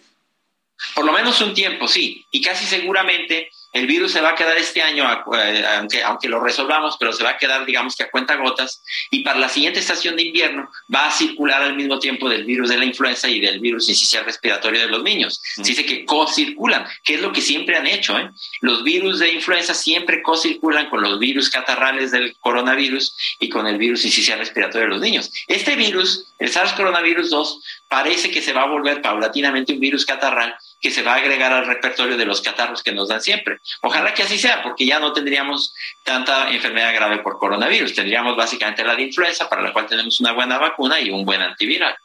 [0.95, 2.25] Por lo menos un tiempo, sí.
[2.31, 6.39] Y casi seguramente el virus se va a quedar este año, eh, aunque, aunque lo
[6.39, 9.79] resolvamos, pero se va a quedar, digamos que a cuenta gotas, y para la siguiente
[9.79, 13.39] estación de invierno va a circular al mismo tiempo del virus de la influenza y
[13.39, 15.41] del virus incisional respiratorio de los niños.
[15.43, 18.17] Se dice que co-circulan, que es lo que siempre han hecho.
[18.17, 18.29] ¿eh?
[18.61, 23.77] Los virus de influenza siempre co-circulan con los virus catarrales del coronavirus y con el
[23.77, 25.31] virus incisional respiratorio de los niños.
[25.47, 30.05] Este virus, el SARS coronavirus 2, parece que se va a volver paulatinamente un virus
[30.05, 33.59] catarral que se va a agregar al repertorio de los catarros que nos dan siempre.
[33.81, 35.73] Ojalá que así sea, porque ya no tendríamos
[36.03, 37.95] tanta enfermedad grave por coronavirus.
[37.95, 41.41] Tendríamos básicamente la de influenza, para la cual tenemos una buena vacuna y un buen
[41.41, 41.95] antiviral.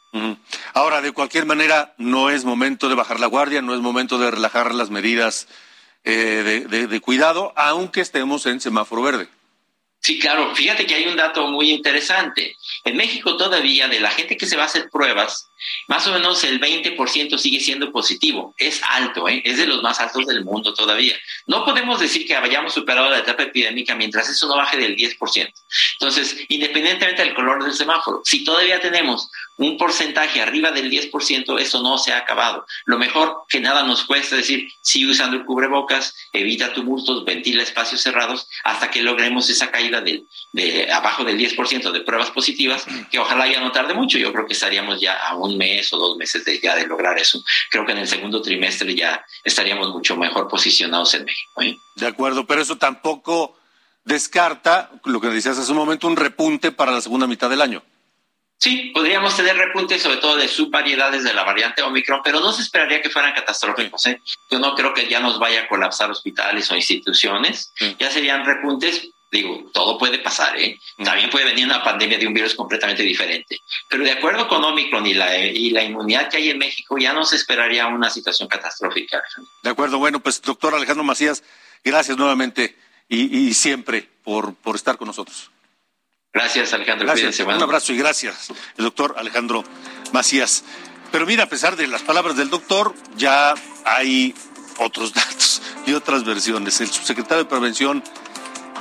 [0.73, 4.31] Ahora, de cualquier manera, no es momento de bajar la guardia, no es momento de
[4.31, 5.47] relajar las medidas
[6.03, 9.27] eh, de cuidado, aunque estemos en semáforo verde.
[10.03, 10.53] Sí, claro.
[10.53, 12.57] Fíjate que hay un dato muy interesante.
[12.83, 15.49] En México todavía de la gente que se va a hacer pruebas,
[15.87, 18.53] más o menos el 20% sigue siendo positivo.
[18.57, 19.41] Es alto, ¿eh?
[19.45, 21.15] es de los más altos del mundo todavía.
[21.47, 25.53] No podemos decir que hayamos superado la etapa epidémica mientras eso no baje del 10%.
[25.93, 31.81] Entonces, independientemente del color del semáforo, si todavía tenemos un porcentaje arriba del 10%, eso
[31.81, 32.65] no se ha acabado.
[32.85, 38.01] Lo mejor que nada nos cuesta decir, sigue usando el cubrebocas, evita tumultos, ventila espacios
[38.01, 43.19] cerrados, hasta que logremos esa caída de, de abajo del 10% de pruebas positivas, que
[43.19, 44.17] ojalá ya no tarde mucho.
[44.17, 47.17] Yo creo que estaríamos ya a un mes o dos meses de, ya de lograr
[47.17, 47.43] eso.
[47.69, 51.61] Creo que en el segundo trimestre ya estaríamos mucho mejor posicionados en México.
[51.61, 51.77] ¿eh?
[51.95, 53.57] De acuerdo, pero eso tampoco
[54.03, 57.83] descarta, lo que decías hace un momento, un repunte para la segunda mitad del año.
[58.63, 62.61] Sí, podríamos tener repuntes sobre todo de subvariedades de la variante Omicron, pero no se
[62.61, 64.05] esperaría que fueran catastróficos.
[64.05, 64.21] ¿eh?
[64.49, 67.73] Yo no creo que ya nos vaya a colapsar hospitales o instituciones.
[67.99, 70.57] Ya serían repuntes, digo, todo puede pasar.
[70.57, 70.79] ¿eh?
[71.03, 73.59] También puede venir una pandemia de un virus completamente diferente.
[73.89, 77.11] Pero de acuerdo con Omicron y la, y la inmunidad que hay en México, ya
[77.11, 79.21] no se esperaría una situación catastrófica.
[79.61, 81.43] De acuerdo, bueno, pues doctor Alejandro Macías,
[81.83, 82.77] gracias nuevamente
[83.09, 85.51] y, y siempre por, por estar con nosotros.
[86.33, 87.05] Gracias, Alejandro.
[87.05, 87.39] Gracias.
[87.39, 89.63] Un abrazo y gracias, el doctor Alejandro
[90.11, 90.63] Macías.
[91.11, 93.53] Pero mira, a pesar de las palabras del doctor, ya
[93.85, 94.33] hay
[94.79, 96.81] otros datos y otras versiones.
[96.81, 98.03] El subsecretario de Prevención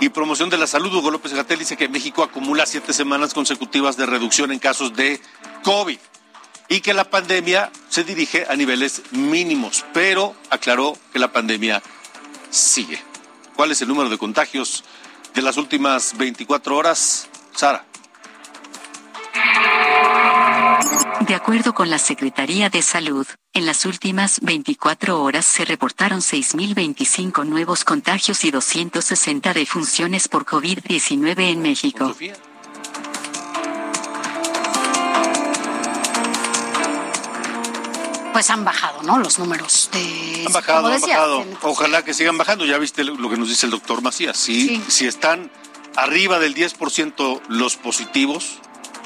[0.01, 3.99] y Promoción de la Salud, Hugo López Gatel, dice que México acumula siete semanas consecutivas
[3.99, 5.21] de reducción en casos de
[5.63, 5.99] COVID
[6.69, 11.83] y que la pandemia se dirige a niveles mínimos, pero aclaró que la pandemia
[12.49, 12.99] sigue.
[13.57, 14.85] ¿Cuál es el número de contagios
[15.35, 17.29] de las últimas 24 horas?
[17.55, 17.85] Sara.
[21.27, 27.47] De acuerdo con la Secretaría de Salud, en las últimas 24 horas se reportaron 6.025
[27.47, 32.15] nuevos contagios y 260 defunciones por COVID-19 en México.
[38.33, 39.19] pues han bajado, ¿no?
[39.19, 40.45] Los números de...
[40.47, 41.45] Han bajado, han bajado.
[41.63, 42.65] Ojalá que sigan bajando.
[42.65, 44.37] Ya viste lo que nos dice el doctor Macías.
[44.37, 45.51] Si, si están
[45.97, 48.59] arriba del 10% los positivos,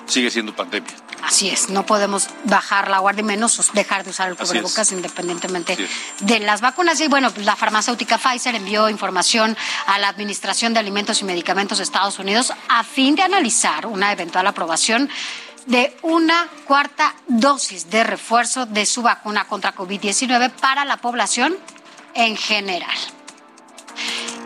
[0.07, 0.95] sigue siendo pandemia.
[1.23, 5.77] Así es, no podemos bajar la guardia y menos dejar de usar el cubrebocas independientemente
[6.21, 7.01] de las vacunas.
[7.01, 9.57] Y bueno, la farmacéutica Pfizer envió información
[9.87, 14.13] a la Administración de Alimentos y Medicamentos de Estados Unidos a fin de analizar una
[14.13, 15.11] eventual aprobación
[15.67, 21.57] de una cuarta dosis de refuerzo de su vacuna contra COVID-19 para la población
[22.15, 22.97] en general.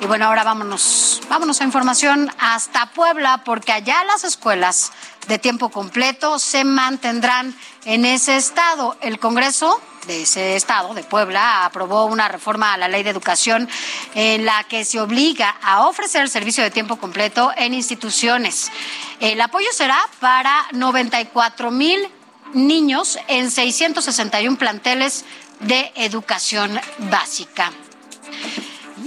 [0.01, 4.93] Y bueno, ahora vámonos, vámonos a información hasta Puebla, porque allá las escuelas
[5.29, 8.97] de tiempo completo se mantendrán en ese estado.
[9.03, 13.69] El Congreso de ese estado, de Puebla, aprobó una reforma a la ley de educación
[14.15, 18.73] en la que se obliga a ofrecer servicio de tiempo completo en instituciones.
[19.21, 22.09] El apoyo será para 94 mil
[22.55, 25.27] niños en 661 planteles
[25.61, 26.81] de educación
[27.11, 27.71] básica.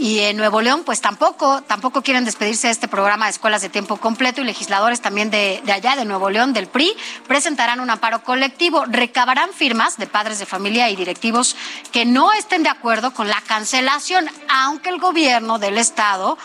[0.04, 3.70] Y en Nuevo León, pues tampoco, tampoco quieren despedirse de este programa de escuelas de
[3.70, 6.94] tiempo completo y legisladores también de, allá, de Nuevo León, del PRI,
[7.26, 11.56] presentarán un amparo colectivo, recabarán firmas de padres de familia y directivos
[11.94, 16.38] que no estén de acuerdo con la cancelación, aunque el gobierno del estado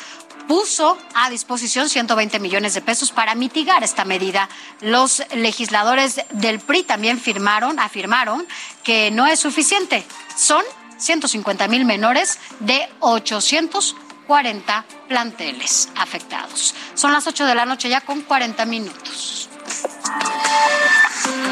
[0.47, 4.49] puso a disposición 120 millones de pesos para mitigar esta medida.
[4.83, 8.47] Los legisladores del PRI también firmaron, afirmaron
[8.85, 10.07] que no es suficiente.
[10.37, 10.63] Son
[10.99, 16.75] 150 mil menores de 840 planteles afectados.
[16.95, 19.49] Son las 8 de la noche ya con 40 minutos.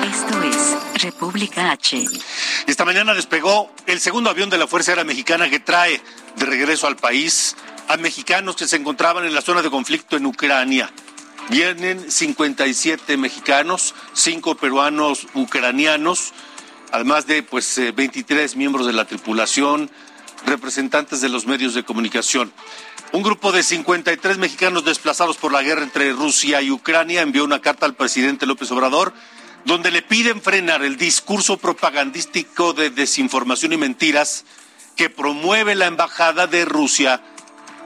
[0.03, 2.05] Esto es República H.
[2.67, 6.01] Esta mañana despegó el segundo avión de la Fuerza Aérea Mexicana que trae
[6.37, 7.57] de regreso al país
[7.89, 10.91] a mexicanos que se encontraban en la zona de conflicto en Ucrania.
[11.49, 16.33] Vienen 57 mexicanos, 5 peruanos ucranianos
[16.93, 19.91] además de pues 23 eh, miembros de la tripulación,
[20.47, 22.53] representantes de los medios de comunicación.
[23.13, 27.61] Un grupo de 53 mexicanos desplazados por la guerra entre Rusia y Ucrania envió una
[27.61, 29.13] carta al presidente López Obrador
[29.67, 34.45] donde le piden frenar el discurso propagandístico de desinformación y mentiras
[34.95, 37.21] que promueve la embajada de Rusia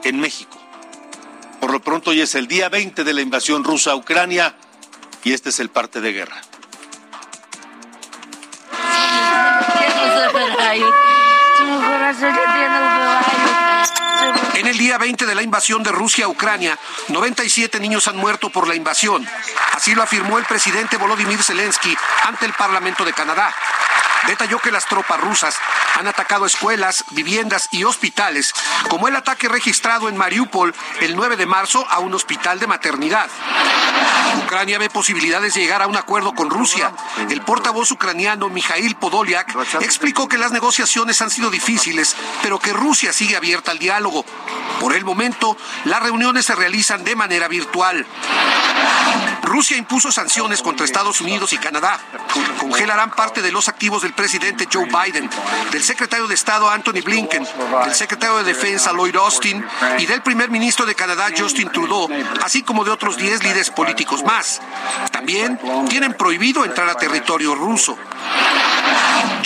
[0.03, 0.61] en México.
[1.59, 4.55] Por lo pronto hoy es el día 20 de la invasión rusa a Ucrania
[5.23, 6.41] y este es el parte de guerra.
[14.55, 18.49] En el día 20 de la invasión de Rusia a Ucrania, 97 niños han muerto
[18.49, 19.27] por la invasión.
[19.73, 21.95] Así lo afirmó el presidente Volodymyr Zelensky
[22.25, 23.53] ante el Parlamento de Canadá
[24.27, 25.55] detalló que las tropas rusas
[25.99, 28.53] han atacado escuelas, viviendas y hospitales,
[28.89, 33.29] como el ataque registrado en Mariupol el 9 de marzo a un hospital de maternidad.
[34.45, 36.93] Ucrania ve posibilidades de llegar a un acuerdo con Rusia.
[37.29, 43.13] El portavoz ucraniano Mikhail Podolyak explicó que las negociaciones han sido difíciles, pero que Rusia
[43.13, 44.25] sigue abierta al diálogo.
[44.79, 48.05] Por el momento, las reuniones se realizan de manera virtual.
[49.43, 51.99] Rusia impuso sanciones contra Estados Unidos y Canadá.
[52.59, 55.29] Congelarán parte de los activos del presidente Joe Biden,
[55.71, 57.47] del secretario de Estado Anthony Blinken,
[57.85, 59.63] del secretario de Defensa Lloyd Austin
[59.97, 62.09] y del primer ministro de Canadá Justin Trudeau,
[62.43, 64.61] así como de otros 10 líderes políticos más.
[65.11, 65.59] También
[65.89, 67.97] tienen prohibido entrar a territorio ruso.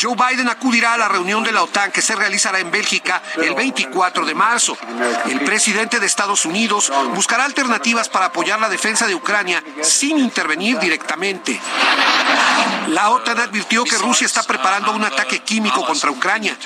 [0.01, 3.55] Joe Biden acudirá a la reunión de la OTAN que se realizará en Bélgica el
[3.55, 4.77] 24 de marzo.
[5.25, 10.79] El presidente de Estados Unidos buscará alternativas para apoyar la defensa de Ucrania sin intervenir
[10.79, 11.59] directamente.
[12.87, 16.57] La OTAN advirtió que Rusia está preparando un ataque químico contra Ucrania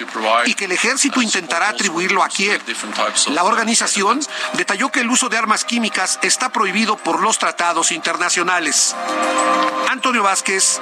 [0.46, 2.62] y que el ejército intentará atribuirlo a Kiev.
[3.32, 4.20] La organización
[4.54, 8.96] detalló que el uso de armas químicas está prohibido por los tratados internacionales.
[9.90, 10.80] Antonio Vázquez,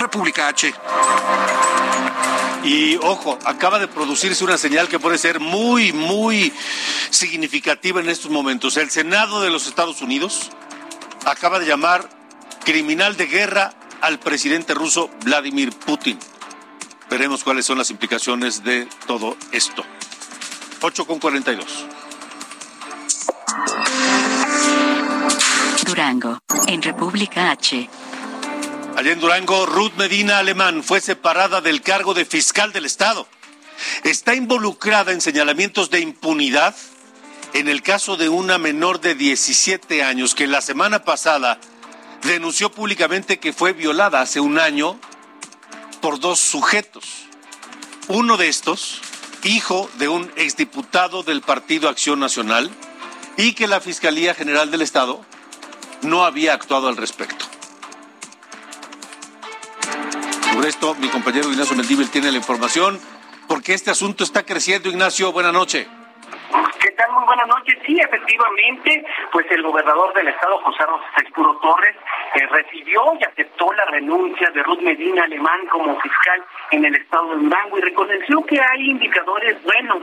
[0.00, 0.72] República H.
[2.62, 6.52] Y ojo, acaba de producirse una señal que puede ser muy, muy
[7.10, 8.76] significativa en estos momentos.
[8.76, 10.50] El Senado de los Estados Unidos
[11.26, 12.08] acaba de llamar
[12.64, 16.16] criminal de guerra al presidente ruso Vladimir Putin.
[17.14, 19.84] Veremos cuáles son las implicaciones de todo esto.
[20.80, 21.86] 8 con 42.
[25.86, 27.88] Durango, en República H.
[28.96, 33.28] Allá en Durango, Ruth Medina Alemán fue separada del cargo de fiscal del Estado.
[34.02, 36.74] Está involucrada en señalamientos de impunidad
[37.52, 41.60] en el caso de una menor de 17 años que la semana pasada
[42.24, 44.98] denunció públicamente que fue violada hace un año
[46.04, 47.06] por dos sujetos.
[48.08, 49.00] Uno de estos,
[49.42, 52.70] hijo de un exdiputado del Partido Acción Nacional,
[53.38, 55.24] y que la Fiscalía General del Estado
[56.02, 57.46] no había actuado al respecto.
[60.52, 63.00] sobre esto, mi compañero Ignacio Mendíbel tiene la información,
[63.48, 64.90] porque este asunto está creciendo.
[64.90, 65.88] Ignacio, buena noche.
[66.84, 67.12] ¿Qué tal?
[67.12, 67.78] Muy buenas noches.
[67.86, 71.96] Sí, efectivamente, pues el gobernador del estado, José Rosa Puro Torres,
[72.34, 77.36] eh, recibió y aceptó la renuncia de Ruth Medina Alemán como fiscal en el estado
[77.36, 80.02] de Durango y reconoció que hay indicadores buenos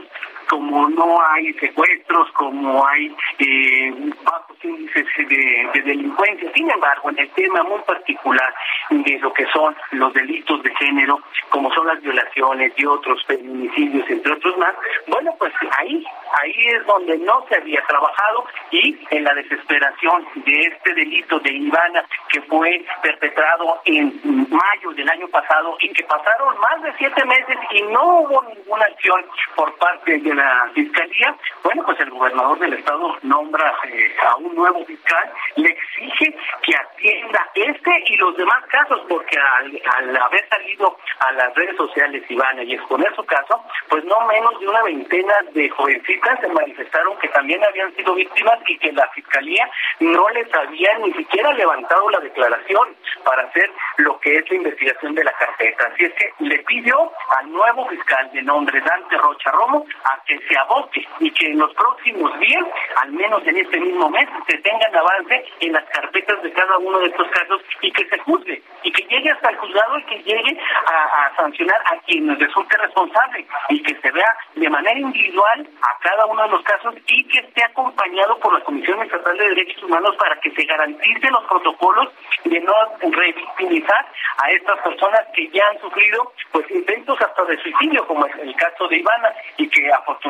[0.52, 3.90] como no hay secuestros, como hay eh,
[4.22, 6.52] bajos índices de, delincuencia.
[6.54, 8.54] Sin embargo, en el tema muy particular
[8.90, 14.08] de lo que son los delitos de género, como son las violaciones y otros feminicidios,
[14.10, 14.74] entre otros más,
[15.06, 16.04] bueno, pues ahí,
[16.42, 21.50] ahí es donde no se había trabajado y en la desesperación de este delito de
[21.50, 27.24] Ivana que fue perpetrado en mayo del año pasado y que pasaron más de siete
[27.24, 29.24] meses y no hubo ninguna acción
[29.56, 30.41] por parte de la
[30.74, 36.36] fiscalía, bueno, pues el gobernador del estado nombra eh, a un nuevo fiscal, le exige
[36.62, 42.24] que atienda este y los demás casos, porque al, haber salido a las redes sociales
[42.28, 47.18] Ivana y exponer su caso, pues no menos de una veintena de jovencitas se manifestaron
[47.18, 49.70] que también habían sido víctimas y que la fiscalía
[50.00, 55.14] no les había ni siquiera levantado la declaración para hacer lo que es la investigación
[55.14, 55.86] de la carpeta.
[55.92, 60.31] Así es que le pidió al nuevo fiscal de nombre Dante Rocha Romo a que
[60.48, 62.64] se aboque y que en los próximos días,
[62.96, 66.98] al menos en este mismo mes, se tengan avance en las carpetas de cada uno
[67.00, 70.22] de estos casos y que se juzgue y que llegue hasta el juzgado y que
[70.22, 75.98] llegue a, sancionar a quien resulte responsable y que se vea de manera individual a
[76.00, 79.82] cada uno de los casos y que esté acompañado por la Comisión Estatal de Derechos
[79.82, 82.08] Humanos para que se garanticen los protocolos
[82.44, 84.06] de no revictimizar
[84.38, 88.54] a estas personas que ya han sufrido pues intentos hasta de suicidio como es el
[88.56, 90.21] caso de Ivana y que afortunadamente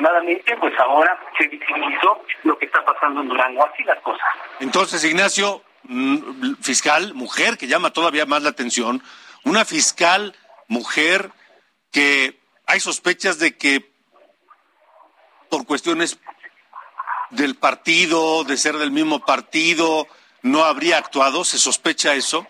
[0.61, 4.27] pues ahora se visibilizó lo que está pasando en Durango así las cosas
[4.61, 9.03] entonces Ignacio mm, fiscal mujer que llama todavía más la atención
[9.45, 10.35] una fiscal
[10.69, 11.31] mujer
[11.91, 13.93] que hay sospechas de que
[15.51, 16.19] por cuestiones
[17.33, 20.07] del partido, de ser del mismo partido,
[20.43, 21.45] no habría actuado?
[21.45, 22.47] ¿Se sospecha eso?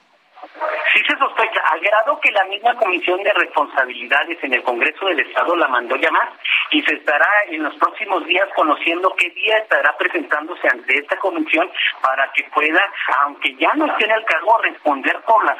[1.22, 5.68] Sospecha, al grado que la misma Comisión de Responsabilidades en el Congreso del Estado la
[5.68, 6.32] mandó llamar
[6.72, 11.70] y se estará en los próximos días conociendo qué día estará presentándose ante esta comisión
[12.00, 12.82] para que pueda,
[13.20, 15.58] aunque ya no esté en el cargo, responder por las,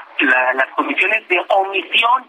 [0.57, 2.27] las comisiones de omisión.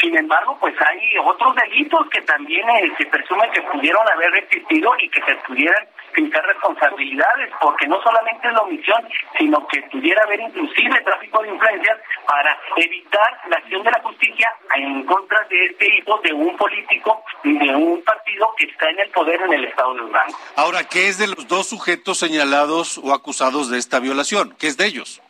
[0.00, 4.94] Sin embargo, pues hay otros delitos que también eh, se presume que pudieron haber existido
[5.00, 5.86] y que se pudieran
[6.26, 9.08] responsabilidades, porque no solamente es la omisión,
[9.38, 14.48] sino que pudiera haber inclusive tráfico de influencias para evitar la acción de la justicia
[14.74, 19.10] en contra de este hijo de un político de un partido que está en el
[19.10, 20.38] poder en el estado de Durango.
[20.56, 24.54] Ahora, ¿qué es de los dos sujetos señalados o acusados de esta violación?
[24.58, 25.22] ¿Qué es de ellos?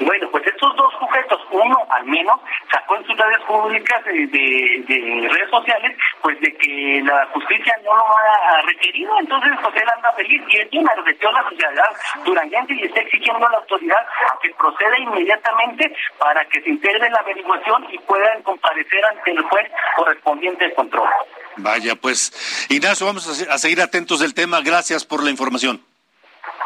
[0.00, 5.50] Bueno, pues estos dos sujetos, uno al menos sacó en sus redes públicas de, redes
[5.50, 10.42] sociales, pues de que la justicia no lo ha requerido, entonces pues él anda feliz
[10.48, 11.90] y quien agredió a la sociedad
[12.24, 14.06] duranguense y está exigiendo a la autoridad
[14.42, 19.70] que proceda inmediatamente para que se integre la averiguación y puedan comparecer ante el juez
[19.96, 21.08] correspondiente de control.
[21.56, 24.60] Vaya, pues Ignacio, vamos a seguir atentos del tema.
[24.60, 25.87] Gracias por la información.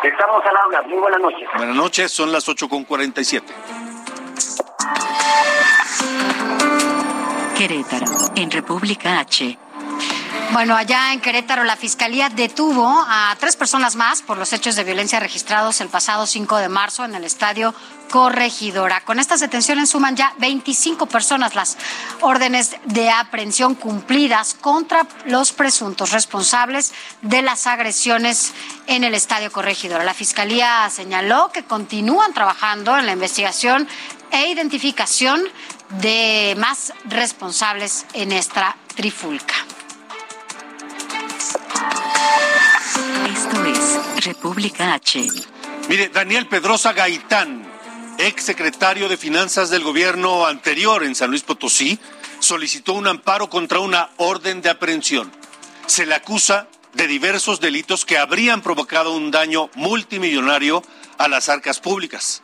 [0.02, 0.82] Estamos al habla.
[0.88, 1.48] Muy buenas noches.
[1.56, 3.42] Buenas noches, son las 8.47.
[7.56, 9.58] Querétaro, en República H.
[10.52, 14.84] Bueno, allá en Querétaro la Fiscalía detuvo a tres personas más por los hechos de
[14.84, 17.74] violencia registrados el pasado 5 de marzo en el estadio
[18.10, 19.00] Corregidora.
[19.00, 21.78] Con estas detenciones suman ya 25 personas las
[22.20, 26.92] órdenes de aprehensión cumplidas contra los presuntos responsables
[27.22, 28.52] de las agresiones
[28.86, 30.04] en el estadio Corregidora.
[30.04, 33.88] La Fiscalía señaló que continúan trabajando en la investigación
[34.30, 35.40] e identificación
[36.02, 39.54] de más responsables en esta trifulca.
[44.24, 45.24] República H.
[45.88, 47.64] Mire, Daniel Pedrosa Gaitán,
[48.18, 51.98] ex secretario de Finanzas del gobierno anterior en San Luis Potosí,
[52.38, 55.32] solicitó un amparo contra una orden de aprehensión.
[55.86, 60.82] Se le acusa de diversos delitos que habrían provocado un daño multimillonario
[61.18, 62.42] a las arcas públicas.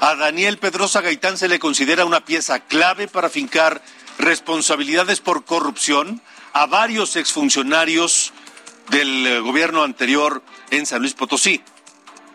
[0.00, 3.82] A Daniel Pedrosa Gaitán se le considera una pieza clave para fincar
[4.18, 6.22] responsabilidades por corrupción
[6.52, 8.32] a varios exfuncionarios
[8.90, 11.62] del eh, gobierno anterior en San Luis Potosí.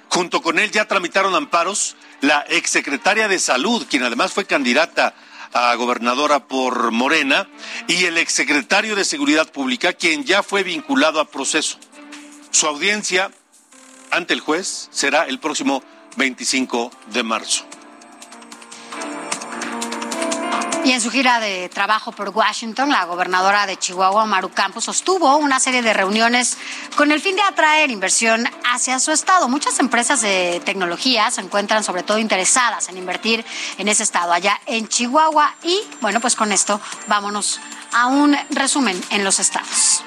[0.09, 5.15] Junto con él ya tramitaron amparos la exsecretaria de Salud, quien además fue candidata
[5.53, 7.47] a gobernadora por Morena,
[7.87, 11.77] y el exsecretario de Seguridad Pública, quien ya fue vinculado a proceso.
[12.51, 13.31] Su audiencia
[14.11, 15.83] ante el juez será el próximo
[16.17, 17.65] 25 de marzo.
[20.83, 25.37] Y en su gira de trabajo por Washington, la gobernadora de Chihuahua, Maru Campos, sostuvo
[25.37, 26.57] una serie de reuniones
[26.95, 29.47] con el fin de atraer inversión hacia su estado.
[29.47, 33.45] Muchas empresas de tecnología se encuentran sobre todo interesadas en invertir
[33.77, 35.53] en ese estado, allá en Chihuahua.
[35.63, 37.61] Y bueno, pues con esto vámonos
[37.93, 40.03] a un resumen en los estados.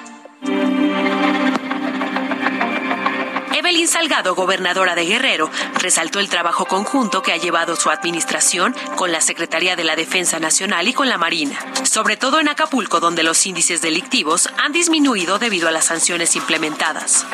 [3.74, 5.50] Evelyn Salgado, gobernadora de Guerrero,
[5.80, 10.38] resaltó el trabajo conjunto que ha llevado su administración con la Secretaría de la Defensa
[10.38, 15.40] Nacional y con la Marina, sobre todo en Acapulco, donde los índices delictivos han disminuido
[15.40, 17.26] debido a las sanciones implementadas.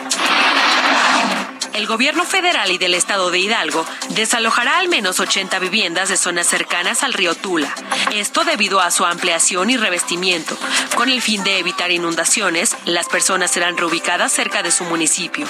[1.75, 6.47] El gobierno federal y del estado de Hidalgo desalojará al menos 80 viviendas de zonas
[6.47, 7.75] cercanas al río Tula.
[8.15, 10.57] Esto debido a su ampliación y revestimiento.
[10.97, 15.47] Con el fin de evitar inundaciones, las personas serán reubicadas cerca de su municipio.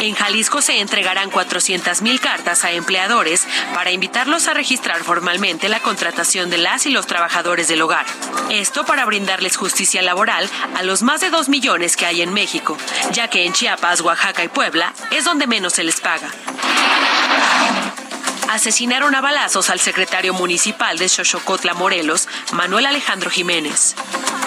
[0.00, 6.50] En Jalisco se entregarán 400.000 cartas a empleadores para invitarlos a registrar formalmente la contratación
[6.50, 8.06] de las y los trabajadores del hogar.
[8.50, 12.76] Esto para brindarles justicia laboral a los más de 2 millones que hay en México,
[13.12, 16.30] ya que en Chiapas, Oaxaca y Puebla es donde menos se les paga
[18.48, 23.94] asesinaron a balazos al secretario municipal de Xochocotla, Morelos, Manuel Alejandro Jiménez.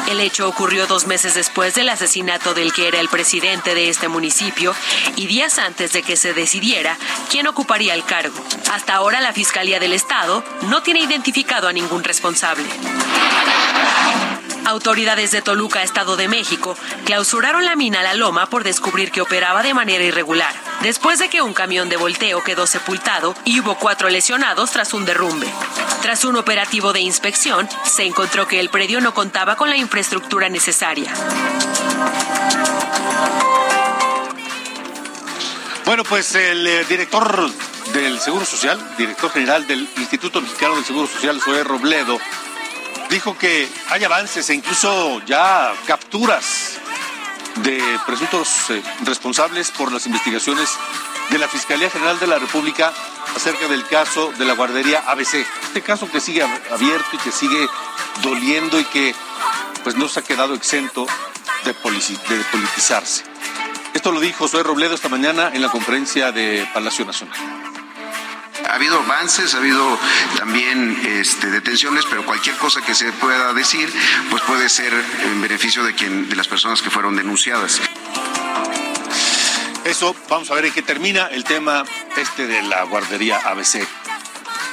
[0.10, 4.08] El hecho ocurrió dos meses después del asesinato del que era el presidente de este
[4.08, 4.74] municipio
[5.16, 6.98] y días antes de que se decidiera
[7.30, 8.36] quién ocuparía el cargo.
[8.72, 12.66] Hasta ahora la Fiscalía del Estado no tiene identificado a ningún responsable.
[14.70, 19.64] Autoridades de Toluca, Estado de México, clausuraron la mina La Loma por descubrir que operaba
[19.64, 24.10] de manera irregular, después de que un camión de volteo quedó sepultado y hubo cuatro
[24.10, 25.48] lesionados tras un derrumbe.
[26.04, 30.50] Tras un operativo de inspección, se encontró que el predio no contaba con la infraestructura
[30.50, 31.12] necesaria.
[35.84, 37.50] Bueno, pues el eh, director
[37.92, 42.20] del Seguro Social, director general del Instituto Mexicano del Seguro Social, Zoé Robledo,
[43.10, 46.78] dijo que hay avances e incluso ya capturas
[47.64, 50.70] de presuntos eh, responsables por las investigaciones
[51.30, 52.94] de la Fiscalía General de la República
[53.36, 55.46] acerca del caso de la guardería ABC.
[55.64, 57.68] Este caso que sigue abierto y que sigue
[58.22, 59.14] doliendo y que
[59.84, 61.06] pues no se ha quedado exento
[61.66, 63.24] de, de politizarse.
[63.94, 67.59] Esto lo dijo Zoé Robledo esta mañana en la conferencia de Palacio Nacional
[68.70, 69.98] ha habido avances, ha habido
[70.38, 73.92] también este, detenciones, pero cualquier cosa que se pueda decir,
[74.30, 74.94] pues puede ser
[75.24, 77.82] en beneficio de quien, de las personas que fueron denunciadas.
[79.86, 81.84] Eso, vamos a ver en qué termina el tema
[82.16, 83.88] este de la guardería ABC,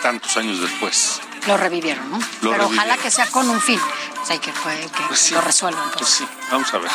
[0.03, 1.21] tantos años después.
[1.47, 2.19] Lo revivieron, ¿no?
[2.43, 3.81] Pero ojalá que sea con un fin.
[4.21, 5.91] O sea, que, que pues lo resuelvan.
[5.93, 6.91] Pues sí, vamos a ver.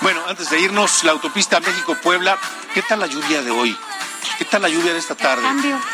[0.00, 2.36] Bueno, antes de irnos, la autopista México-Puebla,
[2.74, 3.78] ¿qué tal la lluvia de hoy?
[4.38, 5.44] ¿Qué tal la lluvia de esta tarde?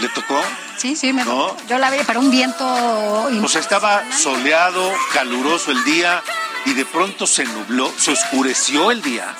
[0.00, 0.40] ¿Le tocó?
[0.76, 1.56] Sí, sí, me tocó.
[1.68, 3.28] Yo la vi, pero un viento.
[3.40, 6.22] Pues estaba soleado, caluroso el día
[6.64, 9.34] y de pronto se nubló, se oscureció el día,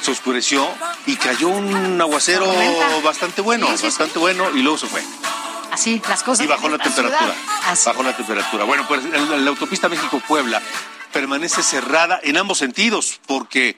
[0.00, 0.68] se oscureció
[1.06, 2.46] y cayó un aguacero
[3.02, 5.02] bastante bueno, bastante bueno y luego se fue.
[5.70, 6.44] Así, las cosas.
[6.44, 7.34] Y bajó la, temperatura.
[7.84, 8.64] Bajó la temperatura.
[8.64, 10.60] Bueno, pues la autopista México-Puebla
[11.12, 13.76] permanece cerrada en ambos sentidos porque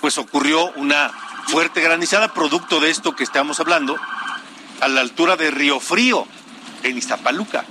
[0.00, 1.10] pues ocurrió una
[1.46, 3.96] fuerte granizada, producto de esto que estamos hablando,
[4.80, 6.26] a la altura de Río Frío,
[6.82, 7.64] en Iztapaluca.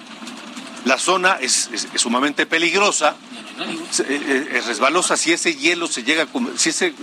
[0.86, 3.16] La zona es, sumamente peligrosa,
[3.60, 5.18] eh, eh, es, resbalosa.
[5.18, 6.96] Si ese hielo se llega, si ese eh,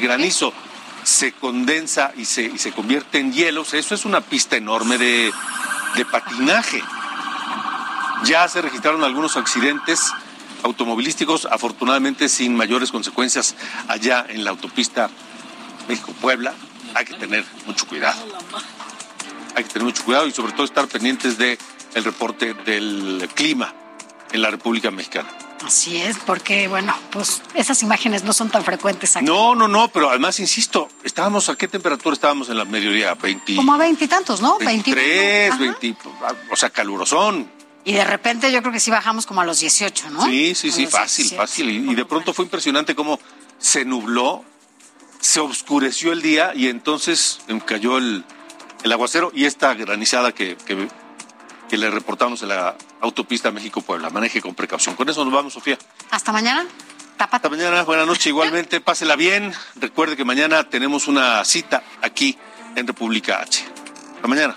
[0.00, 0.52] granizo
[1.02, 5.32] se condensa y se, convierte en hielos, eso es una pista enorme de
[6.10, 6.82] patinaje.
[8.24, 10.12] Ya se registraron algunos accidentes
[10.62, 13.54] automovilísticos, afortunadamente sin mayores consecuencias
[13.86, 15.10] allá en la autopista
[15.88, 16.54] México-Puebla,
[16.94, 18.20] hay que tener mucho cuidado.
[19.56, 21.58] Hay que tener mucho cuidado y sobre todo estar pendientes del
[21.94, 23.72] el reporte del clima
[24.32, 25.28] en la República Mexicana.
[25.64, 29.24] Así es, porque bueno, pues esas imágenes no son tan frecuentes aquí.
[29.24, 33.56] No, no, no, pero además insisto, estábamos a qué temperatura estábamos en la mediodía, 20.
[33.56, 34.58] Como a veintitantos, ¿no?
[34.58, 35.96] 23, 20,
[36.50, 37.50] o sea, calurosón.
[37.84, 40.24] Y de repente yo creo que sí bajamos como a los 18, ¿no?
[40.26, 41.70] Sí, sí, sí, fácil, fácil.
[41.70, 43.18] y de pronto fue impresionante cómo
[43.58, 44.44] se nubló
[45.24, 48.24] se oscureció el día y entonces cayó el,
[48.92, 54.10] aguacero y esta granizada que, que, le reportamos en la autopista México-Puebla.
[54.10, 54.94] Maneje con precaución.
[54.94, 55.76] Con eso nos vamos, Sofía.
[56.10, 56.66] Hasta mañana.
[57.18, 58.80] Hasta mañana, buenas noches igualmente.
[58.82, 59.52] Pásela bien.
[59.76, 62.38] Recuerde que mañana tenemos una cita aquí
[62.76, 63.64] en República H.
[64.16, 64.54] Hasta mañana.